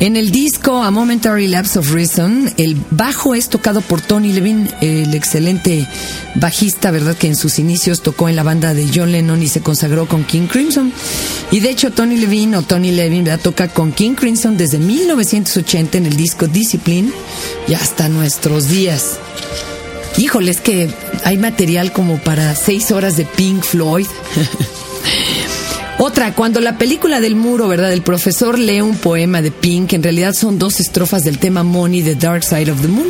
En 0.01 0.17
el 0.17 0.33
disco 0.33 0.83
A 0.83 0.91
Momentary 0.91 1.47
Lapse 1.47 1.79
of 1.79 1.93
Reason, 1.93 2.53
el 2.57 2.77
bajo 2.91 3.37
es 3.37 3.49
tocado 3.49 3.81
por 3.83 4.01
Tony 4.01 4.33
Levin, 4.33 4.69
el 4.81 5.15
excelente 5.15 5.87
bajista, 6.35 6.91
¿verdad? 6.91 7.17
Que 7.17 7.29
en 7.29 7.37
sus 7.37 7.61
inicios 7.61 8.03
tocó 8.03 8.29
en 8.29 8.35
la 8.35 8.43
banda 8.43 8.75
de 8.75 8.89
John 8.93 9.13
Lennon 9.13 9.41
y 9.43 9.49
se 9.49 9.61
consagró 9.61 10.09
con 10.09 10.25
King 10.25 10.49
Crimson. 10.49 10.93
Y 11.53 11.61
de 11.61 11.71
hecho, 11.71 11.93
Tony 11.93 12.17
Levin 12.17 12.57
o 12.57 12.63
Tony 12.63 12.91
Levin, 12.91 13.23
¿verdad? 13.23 13.41
Toca 13.45 13.69
con 13.69 13.93
King 13.93 14.15
Crimson 14.15 14.57
desde 14.57 14.79
1980 14.79 15.99
en 15.99 16.07
el 16.07 16.17
disco 16.17 16.49
Discipline 16.49 17.13
y 17.69 17.75
hasta 17.75 18.09
nuestros 18.09 18.69
días. 18.69 19.19
Híjole, 20.19 20.51
es 20.51 20.61
que 20.61 20.91
hay 21.25 21.39
material 21.39 21.93
como 21.93 22.19
para 22.19 22.55
seis 22.57 22.91
horas 22.91 23.17
de 23.17 23.25
Pink 23.25 23.63
Floyd. 23.63 24.07
Otra, 26.05 26.35
cuando 26.35 26.61
la 26.61 26.79
película 26.79 27.21
del 27.21 27.37
muro, 27.37 27.69
¿verdad? 27.69 27.93
El 27.93 28.03
profesor 28.03 28.59
lee 28.59 28.81
un 28.81 28.97
poema 28.97 29.41
de 29.41 29.53
Pink, 29.53 29.93
en 29.93 30.03
realidad 30.03 30.35
son 30.35 30.59
dos 30.59 30.81
estrofas 30.81 31.23
del 31.23 31.39
tema 31.39 31.63
Money, 31.63 32.03
The 32.03 32.17
Dark 32.17 32.43
Side 32.43 32.73
of 32.73 32.83
the 32.83 32.89
Moon. 32.89 33.07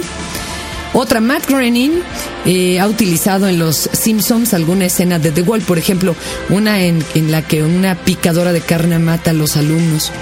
Otra, 0.92 1.22
Matt 1.22 1.48
Groening 1.48 2.02
eh, 2.44 2.78
ha 2.78 2.86
utilizado 2.86 3.48
en 3.48 3.58
Los 3.58 3.88
Simpsons 3.94 4.52
alguna 4.52 4.84
escena 4.84 5.18
de 5.18 5.30
The 5.30 5.40
Wall, 5.40 5.62
por 5.62 5.78
ejemplo, 5.78 6.14
una 6.50 6.82
en, 6.82 7.02
en 7.14 7.32
la 7.32 7.40
que 7.40 7.62
una 7.62 7.94
picadora 7.94 8.52
de 8.52 8.60
carne 8.60 8.98
mata 8.98 9.30
a 9.30 9.34
los 9.34 9.56
alumnos. 9.56 10.12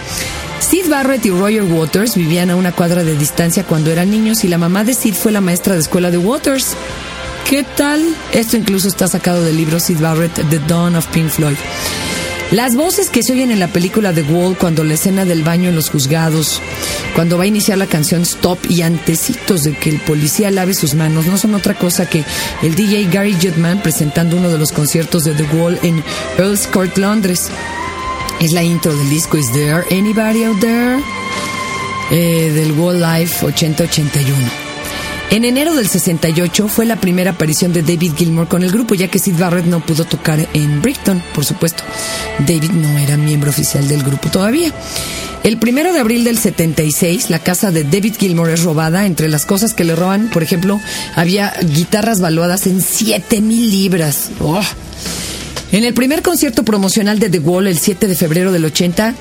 Sid 0.60 0.88
Barrett 0.88 1.26
y 1.26 1.30
Roger 1.30 1.64
Waters 1.64 2.14
vivían 2.14 2.50
a 2.50 2.54
una 2.54 2.70
cuadra 2.70 3.02
de 3.02 3.16
distancia 3.16 3.64
cuando 3.64 3.90
eran 3.90 4.12
niños 4.12 4.44
y 4.44 4.48
la 4.48 4.58
mamá 4.58 4.84
de 4.84 4.94
Sid 4.94 5.14
fue 5.14 5.32
la 5.32 5.40
maestra 5.40 5.74
de 5.74 5.80
escuela 5.80 6.12
de 6.12 6.18
Waters. 6.18 6.76
¿Qué 7.48 7.64
tal? 7.64 8.00
Esto 8.32 8.56
incluso 8.56 8.86
está 8.86 9.08
sacado 9.08 9.42
del 9.42 9.56
libro 9.56 9.80
Sid 9.80 9.98
Barrett, 9.98 10.34
The 10.50 10.60
Dawn 10.68 10.94
of 10.94 11.08
Pink 11.08 11.30
Floyd. 11.30 11.56
Las 12.52 12.74
voces 12.74 13.10
que 13.10 13.22
se 13.22 13.32
oyen 13.32 13.52
en 13.52 13.60
la 13.60 13.68
película 13.68 14.12
The 14.12 14.22
Wall 14.22 14.56
cuando 14.58 14.82
la 14.82 14.94
escena 14.94 15.24
del 15.24 15.44
baño 15.44 15.68
en 15.68 15.76
los 15.76 15.88
juzgados, 15.88 16.60
cuando 17.14 17.38
va 17.38 17.44
a 17.44 17.46
iniciar 17.46 17.78
la 17.78 17.86
canción 17.86 18.22
Stop 18.22 18.58
y 18.68 18.82
antecitos 18.82 19.62
de 19.62 19.74
que 19.74 19.88
el 19.88 20.00
policía 20.00 20.50
lave 20.50 20.74
sus 20.74 20.94
manos, 20.94 21.26
no 21.26 21.38
son 21.38 21.54
otra 21.54 21.74
cosa 21.74 22.06
que 22.06 22.24
el 22.62 22.74
DJ 22.74 23.08
Gary 23.08 23.36
Juddman 23.40 23.82
presentando 23.82 24.36
uno 24.36 24.48
de 24.48 24.58
los 24.58 24.72
conciertos 24.72 25.22
de 25.22 25.34
The 25.34 25.44
Wall 25.54 25.78
en 25.84 26.02
Earl's 26.38 26.66
Court, 26.66 26.98
Londres. 26.98 27.50
Es 28.40 28.50
la 28.50 28.64
intro 28.64 28.96
del 28.96 29.08
disco 29.08 29.38
Is 29.38 29.52
There 29.52 29.84
Anybody 29.90 30.42
Out 30.42 30.58
There? 30.58 30.98
Eh, 32.10 32.50
del 32.52 32.72
Wall 32.72 33.00
Life 33.00 33.46
8081. 33.46 34.59
En 35.30 35.44
enero 35.44 35.76
del 35.76 35.88
68 35.88 36.66
fue 36.66 36.86
la 36.86 36.96
primera 36.96 37.30
aparición 37.30 37.72
de 37.72 37.82
David 37.82 38.14
Gilmour 38.16 38.48
con 38.48 38.64
el 38.64 38.72
grupo, 38.72 38.96
ya 38.96 39.06
que 39.06 39.20
Sid 39.20 39.38
Barrett 39.38 39.64
no 39.64 39.78
pudo 39.78 40.04
tocar 40.04 40.48
en 40.54 40.82
Brighton, 40.82 41.22
por 41.32 41.44
supuesto. 41.44 41.84
David 42.40 42.70
no 42.70 42.98
era 42.98 43.16
miembro 43.16 43.50
oficial 43.50 43.86
del 43.86 44.02
grupo 44.02 44.28
todavía. 44.28 44.72
El 45.44 45.58
primero 45.58 45.92
de 45.92 46.00
abril 46.00 46.24
del 46.24 46.36
76, 46.36 47.30
la 47.30 47.38
casa 47.38 47.70
de 47.70 47.84
David 47.84 48.16
Gilmour 48.18 48.50
es 48.50 48.64
robada. 48.64 49.06
Entre 49.06 49.28
las 49.28 49.46
cosas 49.46 49.72
que 49.72 49.84
le 49.84 49.94
roban, 49.94 50.30
por 50.30 50.42
ejemplo, 50.42 50.80
había 51.14 51.54
guitarras 51.62 52.20
valuadas 52.20 52.66
en 52.66 52.82
7 52.82 53.40
mil 53.40 53.70
libras. 53.70 54.30
Oh. 54.40 54.60
En 55.72 55.84
el 55.84 55.94
primer 55.94 56.22
concierto 56.22 56.64
promocional 56.64 57.20
de 57.20 57.30
The 57.30 57.38
Wall, 57.38 57.68
el 57.68 57.78
7 57.78 58.08
de 58.08 58.16
febrero 58.16 58.50
del 58.50 58.64
80, 58.64 59.14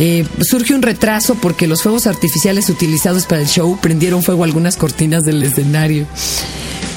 eh, 0.00 0.26
surge 0.40 0.74
un 0.74 0.82
retraso 0.82 1.36
porque 1.36 1.68
los 1.68 1.82
fuegos 1.82 2.08
artificiales 2.08 2.68
utilizados 2.68 3.26
para 3.26 3.42
el 3.42 3.46
show 3.46 3.78
prendieron 3.80 4.22
fuego 4.22 4.42
a 4.42 4.46
algunas 4.46 4.76
cortinas 4.76 5.24
del 5.24 5.42
escenario. 5.42 6.06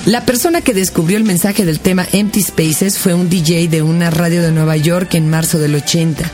La 0.07 0.25
persona 0.25 0.61
que 0.61 0.73
descubrió 0.73 1.17
el 1.17 1.25
mensaje 1.25 1.63
del 1.65 1.79
tema 1.79 2.07
Empty 2.11 2.41
Spaces 2.41 2.97
fue 2.97 3.13
un 3.13 3.29
DJ 3.29 3.67
de 3.67 3.81
una 3.81 4.09
radio 4.09 4.41
de 4.41 4.51
Nueva 4.51 4.77
York 4.77 5.13
en 5.13 5.29
marzo 5.29 5.59
del 5.59 5.75
80. 5.75 6.31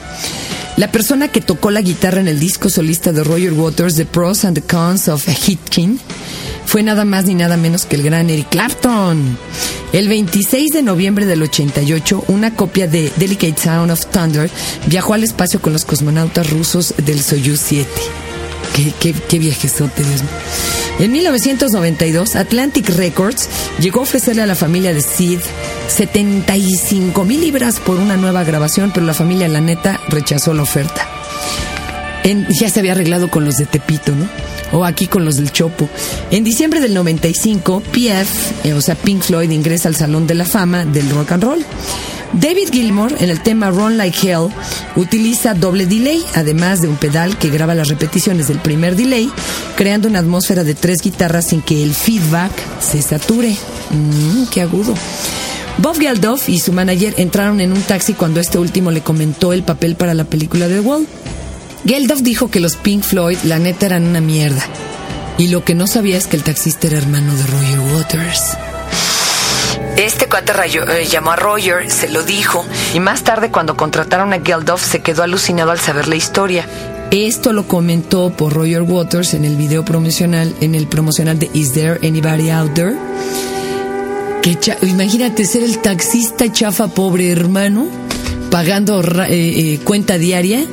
La 0.76 0.92
persona 0.92 1.28
que 1.28 1.40
tocó 1.40 1.70
la 1.70 1.82
guitarra 1.82 2.20
en 2.20 2.28
el 2.28 2.40
disco 2.40 2.68
solista 2.68 3.12
de 3.12 3.24
Roger 3.24 3.54
Waters, 3.54 3.96
The 3.96 4.06
Pros 4.06 4.44
and 4.44 4.60
the 4.60 4.64
Cons 4.64 5.08
of 5.08 5.28
Hitkin, 5.28 6.00
fue 6.66 6.82
nada 6.82 7.06
más 7.06 7.26
ni 7.26 7.36
nada 7.36 7.58
menos 7.58 7.86
que 7.86 7.96
el 7.96 8.02
gran 8.02 8.32
Eric 8.32 8.50
Clapton. 8.50 9.38
El 9.92 10.08
26 10.08 10.72
de 10.72 10.82
noviembre 10.82 11.28
del 11.28 11.44
88, 11.44 12.26
una 12.28 12.56
copia 12.56 12.88
de 12.88 13.12
Delicate 13.18 13.62
Sound 13.62 13.92
of 13.92 14.08
Thunder 14.08 14.50
viajó 14.88 15.14
al 15.14 15.24
espacio 15.24 15.62
con 15.62 15.74
los 15.74 15.86
cosmonautas 15.86 16.50
rusos 16.50 16.96
del 17.06 17.22
Soyuz 17.22 17.60
7. 17.60 17.88
Qué, 18.76 19.14
qué, 19.28 19.40
viejezote. 19.40 20.04
En 21.00 21.12
1992, 21.12 22.36
Atlantic 22.36 22.90
Records 22.90 23.50
llegó 23.80 24.00
a 24.00 24.04
ofrecerle 24.04 24.42
a 24.42 24.48
la 24.48 24.56
familia 24.56 24.94
de 24.94 25.02
Sid 25.02 25.40
75 25.88 27.24
mil 27.26 27.42
libras 27.42 27.80
por 27.80 27.98
una 27.98 28.18
nueva 28.18 28.44
grabación, 28.44 28.92
pero 28.94 29.06
la 29.06 29.14
familia, 29.14 29.48
la 29.48 29.62
neta, 29.62 30.00
rechazó 30.10 30.54
la 30.54 30.64
oferta. 30.64 31.08
ya 32.60 32.70
se 32.70 32.80
había 32.80 32.94
arreglado 32.94 33.30
con 33.30 33.46
los 33.46 33.58
de 33.58 33.66
Tepito, 33.66 34.16
¿no? 34.16 34.28
o 34.74 34.84
aquí 34.84 35.08
con 35.08 35.24
los 35.24 35.38
del 35.38 35.52
Chopo. 35.52 35.88
En 36.32 36.44
diciembre 36.44 36.82
del 36.82 36.94
95, 36.94 37.82
PF, 37.82 38.68
eh, 38.68 38.74
o 38.74 38.82
sea, 38.82 38.96
Pink 38.96 39.22
Floyd, 39.22 39.50
ingresa 39.52 39.88
al 39.88 39.96
Salón 39.96 40.28
de 40.28 40.34
la 40.34 40.46
Fama 40.46 40.84
del 40.84 41.10
Rock 41.12 41.34
and 41.34 41.44
Roll. 41.44 41.66
David 42.34 42.70
Gilmour, 42.72 43.16
en 43.20 43.30
el 43.30 43.42
tema 43.42 43.70
Run 43.70 43.98
Like 43.98 44.18
Hell, 44.28 44.50
utiliza 44.96 45.54
doble 45.54 45.86
delay, 45.86 46.24
además 46.34 46.82
de 46.82 46.88
un 46.88 46.96
pedal 46.96 47.38
que 47.38 47.50
graba 47.50 47.76
las 47.76 47.90
repeticiones 47.90 48.48
del 48.48 48.60
primer 48.60 48.96
delay, 48.96 49.30
creando 49.76 50.08
una 50.08 50.20
atmósfera 50.20 50.64
de 50.64 50.74
tres 50.74 51.02
guitarras 51.02 51.48
sin 51.48 51.62
que 51.62 51.84
el 51.84 51.94
feedback 51.94 52.52
se 52.82 53.02
sature. 53.02 53.56
Mmm, 53.92 54.46
qué 54.52 54.62
agudo. 54.62 54.96
Bob 55.78 56.00
Geldof 56.00 56.50
y 56.50 56.60
su 56.60 56.72
manager 56.72 57.14
entraron 57.18 57.62
en 57.62 57.72
un 57.72 57.82
taxi 57.82 58.14
cuando 58.14 58.40
este 58.40 58.58
último 58.58 58.92
le 58.92 59.02
comentó 59.02 59.54
el 59.54 59.64
papel 59.64 59.96
para 59.96 60.14
la 60.14 60.24
película 60.24 60.68
de 60.68 60.76
The 60.76 60.82
Wall. 60.82 61.08
Geldof 61.86 62.22
dijo 62.22 62.50
que 62.50 62.60
los 62.60 62.76
Pink 62.76 63.04
Floyd, 63.04 63.38
la 63.44 63.60
neta, 63.60 63.86
eran 63.86 64.06
una 64.06 64.22
mierda. 64.22 64.64
Y 65.38 65.48
lo 65.48 65.64
que 65.64 65.76
no 65.76 65.88
sabía 65.88 66.18
es 66.18 66.28
que 66.28 66.38
el 66.38 66.44
taxista 66.44 66.88
era 66.88 66.98
hermano 66.98 67.36
de 67.36 67.46
Roger 67.46 67.80
Waters. 67.96 68.73
Este 69.98 70.28
cuate 70.28 70.54
eh, 70.54 71.06
llamó 71.06 71.32
a 71.32 71.36
Roger, 71.36 71.90
se 71.90 72.10
lo 72.10 72.24
dijo, 72.24 72.66
y 72.94 73.00
más 73.00 73.24
tarde 73.24 73.52
cuando 73.52 73.78
contrataron 73.78 74.34
a 74.34 74.42
Geldof 74.42 74.84
se 74.84 75.02
quedó 75.02 75.24
alucinado 75.24 75.72
al 75.72 75.80
saber 75.80 76.08
la 76.08 76.16
historia. 76.16 76.68
Esto 77.12 77.54
lo 77.54 77.68
comentó 77.68 78.32
por 78.32 78.54
Roger 78.54 78.82
Waters 78.82 79.36
en 79.36 79.46
el 79.46 79.56
video 79.56 79.86
promocional, 79.86 80.54
en 80.62 80.74
el 80.74 80.88
promocional 80.88 81.38
de 81.38 81.50
Is 81.54 81.74
There 81.74 82.00
Anybody 82.08 82.50
Out 82.50 82.74
There? 82.74 82.96
Que 84.42 84.58
imagínate 84.88 85.46
ser 85.46 85.64
el 85.64 85.78
taxista 85.78 86.52
chafa 86.52 86.88
pobre 86.88 87.32
hermano, 87.32 87.88
pagando 88.50 89.02
eh, 89.02 89.28
eh, 89.30 89.80
cuenta 89.84 90.18
diaria 90.18 90.66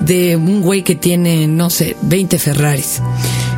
de 0.00 0.36
un 0.36 0.62
güey 0.62 0.82
que 0.82 0.96
tiene, 0.96 1.46
no 1.46 1.70
sé, 1.70 1.96
20 2.02 2.38
Ferraris. 2.38 3.00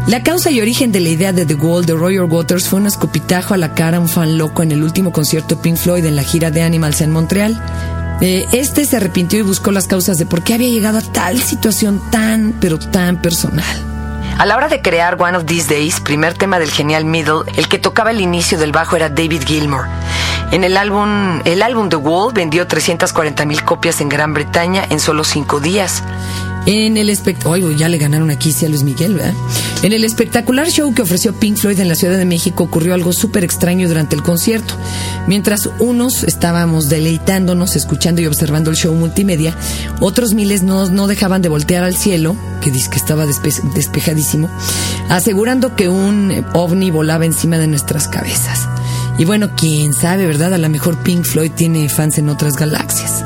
La 0.06 0.22
causa 0.22 0.52
y 0.52 0.60
origen 0.60 0.92
de 0.92 1.00
la 1.00 1.08
idea 1.08 1.32
de 1.32 1.44
The 1.44 1.54
Wall 1.54 1.84
de 1.84 1.94
Roger 1.94 2.22
Waters 2.22 2.68
fue 2.68 2.78
un 2.78 2.86
escupitajo 2.86 3.54
a 3.54 3.56
la 3.56 3.74
cara 3.74 3.96
a 3.96 4.00
un 4.00 4.08
fan 4.08 4.38
loco 4.38 4.62
en 4.62 4.70
el 4.70 4.84
último 4.84 5.10
concierto 5.10 5.56
de 5.56 5.62
Pink 5.62 5.76
Floyd 5.76 6.04
en 6.04 6.14
la 6.14 6.22
gira 6.22 6.52
de 6.52 6.62
Animals 6.62 7.00
en 7.00 7.10
Montreal. 7.10 7.60
Eh, 8.20 8.46
este 8.52 8.84
se 8.84 8.98
arrepintió 8.98 9.40
y 9.40 9.42
buscó 9.42 9.72
las 9.72 9.88
causas 9.88 10.16
de 10.16 10.24
por 10.24 10.44
qué 10.44 10.54
había 10.54 10.68
llegado 10.68 10.98
a 10.98 11.02
tal 11.02 11.42
situación 11.42 12.00
tan, 12.12 12.54
pero 12.60 12.78
tan 12.78 13.20
personal. 13.20 13.64
A 14.38 14.46
la 14.46 14.56
hora 14.56 14.68
de 14.68 14.80
crear 14.80 15.20
One 15.20 15.36
of 15.36 15.44
These 15.44 15.74
Days, 15.74 15.98
primer 15.98 16.34
tema 16.34 16.60
del 16.60 16.70
genial 16.70 17.04
Middle, 17.04 17.42
el 17.56 17.66
que 17.66 17.78
tocaba 17.78 18.12
el 18.12 18.20
inicio 18.20 18.58
del 18.58 18.70
bajo 18.70 18.94
era 18.94 19.08
David 19.08 19.42
Gilmour. 19.44 19.86
En 20.52 20.62
el 20.62 20.76
álbum, 20.76 21.40
el 21.44 21.62
álbum 21.62 21.88
The 21.88 21.96
Wall 21.96 22.32
vendió 22.32 22.68
340 22.68 23.44
mil 23.44 23.64
copias 23.64 24.00
en 24.00 24.08
Gran 24.08 24.34
Bretaña 24.34 24.84
en 24.88 25.00
solo 25.00 25.24
cinco 25.24 25.58
días. 25.58 26.04
En 26.66 26.96
el 26.96 27.10
espectáculo, 27.10 27.72
ya 27.72 27.88
le 27.88 27.98
ganaron 27.98 28.30
aquí 28.30 28.54
a 28.64 28.68
Luis 28.68 28.84
Miguel, 28.84 29.14
¿verdad? 29.14 29.34
En 29.82 29.92
el 29.92 30.04
espectacular 30.04 30.68
show 30.68 30.92
que 30.94 31.02
ofreció 31.02 31.38
Pink 31.38 31.58
Floyd 31.58 31.78
en 31.78 31.88
la 31.88 31.94
Ciudad 31.94 32.16
de 32.16 32.24
México 32.24 32.64
ocurrió 32.64 32.94
algo 32.94 33.12
súper 33.12 33.44
extraño 33.44 33.86
durante 33.86 34.16
el 34.16 34.22
concierto. 34.22 34.74
Mientras 35.26 35.68
unos 35.78 36.24
estábamos 36.24 36.88
deleitándonos, 36.88 37.76
escuchando 37.76 38.20
y 38.20 38.26
observando 38.26 38.70
el 38.70 38.76
show 38.76 38.94
multimedia, 38.94 39.54
otros 40.00 40.34
miles 40.34 40.62
no, 40.62 40.88
no 40.88 41.06
dejaban 41.06 41.42
de 41.42 41.50
voltear 41.50 41.84
al 41.84 41.94
cielo, 41.94 42.36
que 42.62 42.70
dice 42.70 42.90
que 42.90 42.96
estaba 42.96 43.26
despejadísimo, 43.26 44.48
asegurando 45.08 45.76
que 45.76 45.88
un 45.88 46.44
ovni 46.52 46.90
volaba 46.90 47.26
encima 47.26 47.58
de 47.58 47.68
nuestras 47.68 48.08
cabezas. 48.08 48.66
Y 49.18 49.24
bueno, 49.24 49.50
quién 49.56 49.94
sabe, 49.94 50.26
¿verdad? 50.26 50.52
A 50.52 50.58
lo 50.58 50.68
mejor 50.68 50.98
Pink 50.98 51.24
Floyd 51.24 51.52
tiene 51.52 51.88
fans 51.88 52.18
en 52.18 52.28
otras 52.28 52.56
galaxias. 52.56 53.24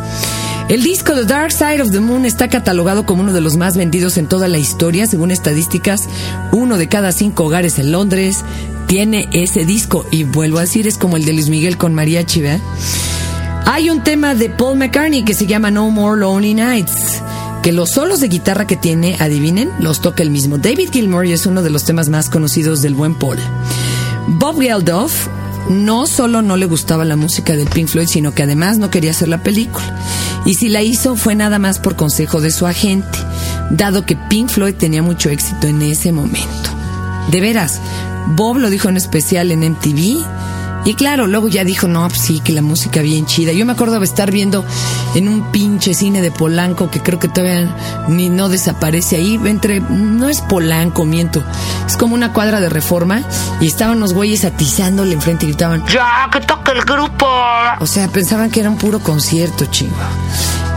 El 0.71 0.85
disco 0.85 1.15
The 1.15 1.25
Dark 1.25 1.51
Side 1.51 1.83
of 1.83 1.91
the 1.91 1.99
Moon 1.99 2.25
está 2.25 2.49
catalogado 2.49 3.05
como 3.05 3.23
uno 3.23 3.33
de 3.33 3.41
los 3.41 3.57
más 3.57 3.77
vendidos 3.77 4.17
en 4.19 4.29
toda 4.29 4.47
la 4.47 4.59
historia, 4.59 5.09
según 5.09 5.33
estadísticas. 5.33 6.09
Uno 6.53 6.79
de 6.79 6.87
cada 6.87 7.11
cinco 7.11 7.47
hogares 7.47 7.81
en 7.81 7.91
Londres 7.91 8.45
tiene 8.87 9.29
ese 9.33 9.65
disco. 9.65 10.07
Y 10.13 10.23
vuelvo 10.23 10.59
a 10.59 10.61
decir, 10.61 10.87
es 10.87 10.97
como 10.97 11.17
el 11.17 11.25
de 11.25 11.33
Luis 11.33 11.49
Miguel 11.49 11.77
con 11.77 11.93
mariachi, 11.93 12.43
¿verdad? 12.43 12.61
Hay 13.67 13.91
un 13.91 14.05
tema 14.05 14.37
de 14.37 14.49
Paul 14.49 14.79
McCartney 14.79 15.25
que 15.25 15.35
se 15.35 15.49
llama 15.49 15.73
No 15.73 15.91
More 15.91 16.21
Lonely 16.21 16.55
Nights 16.55 17.21
que 17.65 17.73
los 17.73 17.91
solos 17.91 18.21
de 18.21 18.29
guitarra 18.29 18.67
que 18.67 18.77
tiene, 18.77 19.17
adivinen, 19.19 19.71
los 19.81 20.01
toca 20.01 20.23
el 20.23 20.31
mismo 20.31 20.57
David 20.57 20.91
Gilmour 20.93 21.27
es 21.27 21.47
uno 21.47 21.63
de 21.63 21.69
los 21.69 21.85
temas 21.85 22.09
más 22.09 22.31
conocidos 22.31 22.81
del 22.81 22.95
buen 22.95 23.15
Paul. 23.15 23.39
Bob 24.29 24.61
Geldof 24.61 25.29
no 25.69 26.07
solo 26.07 26.43
no 26.43 26.57
le 26.57 26.67
gustaba 26.67 27.05
la 27.05 27.17
música 27.17 27.55
del 27.55 27.69
Pink 27.69 27.89
Floyd, 27.89 28.07
sino 28.07 28.35
que 28.35 28.43
además 28.43 28.79
no 28.79 28.91
quería 28.91 29.11
hacer 29.11 29.29
la 29.29 29.43
película. 29.43 29.97
Y 30.45 30.55
si 30.55 30.69
la 30.69 30.83
hizo 30.83 31.17
fue 31.17 31.35
nada 31.35 31.59
más 31.59 31.79
por 31.79 31.97
consejo 31.97 32.41
de 32.41 32.51
su 32.51 32.67
agente, 32.67 33.19
dado 33.71 34.07
que 34.07 34.17
Pink 34.17 34.49
Floyd 34.49 34.75
tenía 34.75 35.03
mucho 35.03 35.29
éxito 35.29 35.67
en 35.67 35.83
ese 35.83 36.13
momento. 36.13 36.71
De 37.31 37.41
veras, 37.41 37.81
Bob 38.35 38.59
lo 38.59 38.71
dijo 38.71 38.89
en 38.89 38.97
especial 38.97 39.51
en 39.51 39.61
MTV 39.73 40.25
y 40.85 40.95
claro, 40.95 41.27
luego 41.27 41.49
ya 41.49 41.65
dijo, 41.65 41.89
no, 41.89 42.07
pues 42.09 42.21
sí, 42.21 42.41
que 42.41 42.53
la 42.53 42.63
música 42.63 43.03
bien 43.03 43.27
chida. 43.27 43.53
Yo 43.53 43.67
me 43.67 43.73
acuerdo 43.73 43.99
de 43.99 44.05
estar 44.05 44.31
viendo 44.31 44.65
en 45.15 45.29
un 45.29 45.51
pinche 45.53 45.95
cine 45.95 46.23
de 46.23 46.31
Polanco 46.31 46.91
que 46.91 47.01
creo 47.01 47.19
que 47.19 47.29
todavía 47.29 47.77
ni 48.09 48.29
no 48.29 48.49
desaparece 48.49 49.17
ahí. 49.17 49.39
Entre, 49.45 49.81
no 49.81 50.29
es 50.29 50.41
Polanco, 50.41 51.05
miento. 51.05 51.45
Es 51.87 51.97
como 51.97 52.15
una 52.15 52.33
cuadra 52.33 52.61
de 52.61 52.69
reforma 52.71 53.23
y 53.61 53.67
estaban 53.67 54.01
los 54.01 54.15
güeyes 54.15 54.45
atizándole 54.45 55.13
enfrente 55.13 55.45
y 55.45 55.49
gritaban, 55.49 55.85
¡Ya, 55.87 56.29
que 56.33 56.41
toque 56.41 56.73
el 56.73 56.81
grupo! 56.83 57.27
O 57.81 57.87
sea, 57.87 58.09
pensaban 58.09 58.51
que 58.51 58.61
era 58.61 58.71
un 58.71 58.79
puro 58.79 59.01
concierto, 59.01 59.67
chingo. 59.67 59.95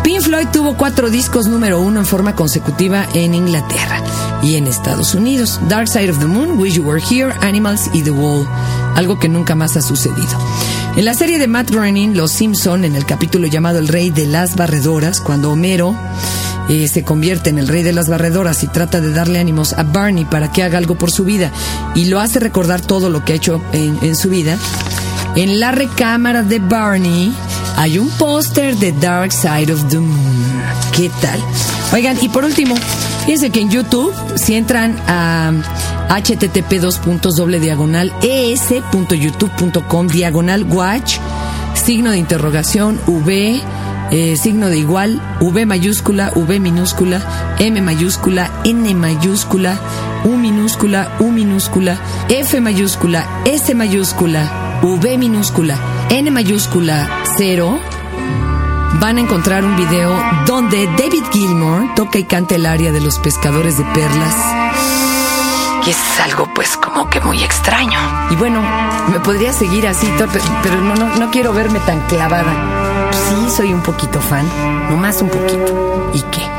Pink 0.04 0.22
Floyd 0.22 0.48
tuvo 0.52 0.76
cuatro 0.76 1.10
discos 1.10 1.48
número 1.48 1.80
uno 1.80 2.02
en 2.02 2.06
forma 2.06 2.36
consecutiva 2.36 3.08
en 3.14 3.34
Inglaterra 3.34 4.02
y 4.42 4.56
en 4.56 4.68
Estados 4.68 5.16
Unidos. 5.16 5.62
Dark 5.70 5.88
Side 5.88 6.12
of 6.12 6.20
the 6.20 6.26
Moon, 6.26 6.60
Wish 6.60 6.74
You 6.74 6.84
Were 6.84 7.02
Here, 7.02 7.34
Animals 7.42 7.90
y 7.94 8.02
The 8.02 8.12
Wall, 8.12 8.46
algo 8.96 9.18
que 9.18 9.30
nunca 9.30 9.56
más 9.56 9.78
ha 9.78 9.82
sucedido. 9.82 10.38
En 10.98 11.06
la 11.06 11.14
serie 11.14 11.40
de 11.40 11.48
Matt 11.48 11.72
Groening, 11.72 12.18
Los 12.18 12.32
Simpson, 12.32 12.84
en 12.84 12.96
el 12.96 13.06
capítulo 13.06 13.48
llamado 13.48 13.80
El 13.80 13.88
Rey 13.88 14.10
de 14.10 14.28
las 14.28 14.58
Barredoras, 14.58 15.22
cuando 15.22 15.52
Homero 15.52 15.96
eh, 16.70 16.90
se 16.90 17.04
convierte 17.04 17.50
en 17.50 17.58
el 17.58 17.68
rey 17.68 17.84
de 17.84 17.94
las 17.94 18.08
barredoras 18.10 18.64
y 18.64 18.68
trata 18.68 19.02
de 19.02 19.12
darle 19.12 19.40
ánimos 19.40 19.74
a 19.74 19.84
Barney 19.84 20.26
para 20.26 20.52
que 20.52 20.64
haga 20.64 20.78
algo 20.78 20.96
por 20.96 21.12
su 21.12 21.26
vida 21.26 21.52
y 21.96 22.06
lo 22.06 22.20
hace 22.20 22.40
recordar 22.40 22.82
todo 22.82 23.10
lo 23.10 23.26
que 23.26 23.34
ha 23.34 23.36
hecho 23.36 23.62
en, 23.72 23.98
en 24.02 24.16
su 24.16 24.30
vida, 24.30 24.58
en 25.36 25.60
la 25.60 25.72
recámara 25.72 26.44
de 26.44 26.60
Barney 26.60 27.34
hay 27.76 27.98
un 27.98 28.10
póster 28.12 28.76
de 28.78 28.92
Dark 28.94 29.32
Side 29.32 29.72
of 29.74 29.88
the 29.90 30.00
Moon. 30.00 30.64
¿Qué 30.96 31.10
tal? 31.22 31.40
Oigan, 31.94 32.18
y 32.22 32.30
por 32.30 32.46
último, 32.46 32.76
fíjense 33.26 33.50
que 33.50 33.62
en 33.62 33.70
YouTube, 33.70 34.14
si 34.36 34.56
entran 34.56 34.96
a 35.08 35.52
http 36.10 36.80
diagonal 37.60 38.14
es.youtube.com 38.22 40.08
diagonal 40.08 40.64
watch, 40.64 41.18
signo 41.74 42.12
de 42.12 42.18
interrogación, 42.18 43.00
V, 43.08 43.62
eh, 44.12 44.38
signo 44.38 44.70
de 44.70 44.78
igual, 44.78 45.22
V 45.42 45.66
mayúscula, 45.66 46.32
V 46.36 46.60
minúscula, 46.60 47.56
M 47.60 47.82
mayúscula, 47.82 48.52
N 48.64 48.94
mayúscula, 48.96 49.80
U 50.26 50.38
minúscula, 50.38 51.16
U 51.20 51.32
minúscula, 51.32 51.98
F 52.30 52.62
mayúscula, 52.62 53.42
S 53.46 53.74
mayúscula, 53.74 54.80
V 54.84 55.18
minúscula, 55.18 55.78
N 56.14 56.30
mayúscula 56.30 57.10
0, 57.38 57.80
van 59.00 59.18
a 59.18 59.22
encontrar 59.22 59.66
un 59.66 59.76
video 59.76 60.16
donde 60.46 60.86
David 60.96 61.24
Gilmour 61.32 61.96
toca 61.96 62.20
y 62.20 62.24
canta 62.26 62.54
el 62.54 62.68
área 62.68 62.92
de 62.92 63.02
los 63.02 63.18
pescadores 63.18 63.80
de 63.80 63.84
perlas. 63.84 64.36
Y 65.88 65.90
es 65.90 66.20
algo 66.24 66.48
pues 66.54 66.78
como 66.78 67.10
que 67.10 67.20
muy 67.20 67.44
extraño. 67.44 67.98
Y 68.30 68.36
bueno, 68.36 68.62
me 69.12 69.20
podría 69.22 69.54
seguir 69.54 69.88
así, 69.88 70.08
pero 70.62 70.82
no, 70.82 70.94
no, 70.94 71.16
no 71.16 71.32
quiero 71.32 71.52
verme 71.52 71.80
tan 71.80 72.00
clavada. 72.02 73.10
Sí, 73.12 73.50
soy 73.50 73.74
un 73.74 73.82
poquito 73.82 74.22
fan, 74.22 74.48
nomás 74.92 75.20
un 75.20 75.30
poquito. 75.30 76.12
¿Y 76.14 76.22
qué? 76.30 76.53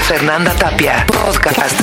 Fernanda 0.00 0.52
Tapia. 0.54 1.06
Podcast 1.06 1.80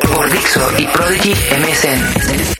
por 0.00 0.30
Dixo 0.30 0.72
y 0.78 0.86
Prodigy 0.86 1.32
MSN. 1.32 2.59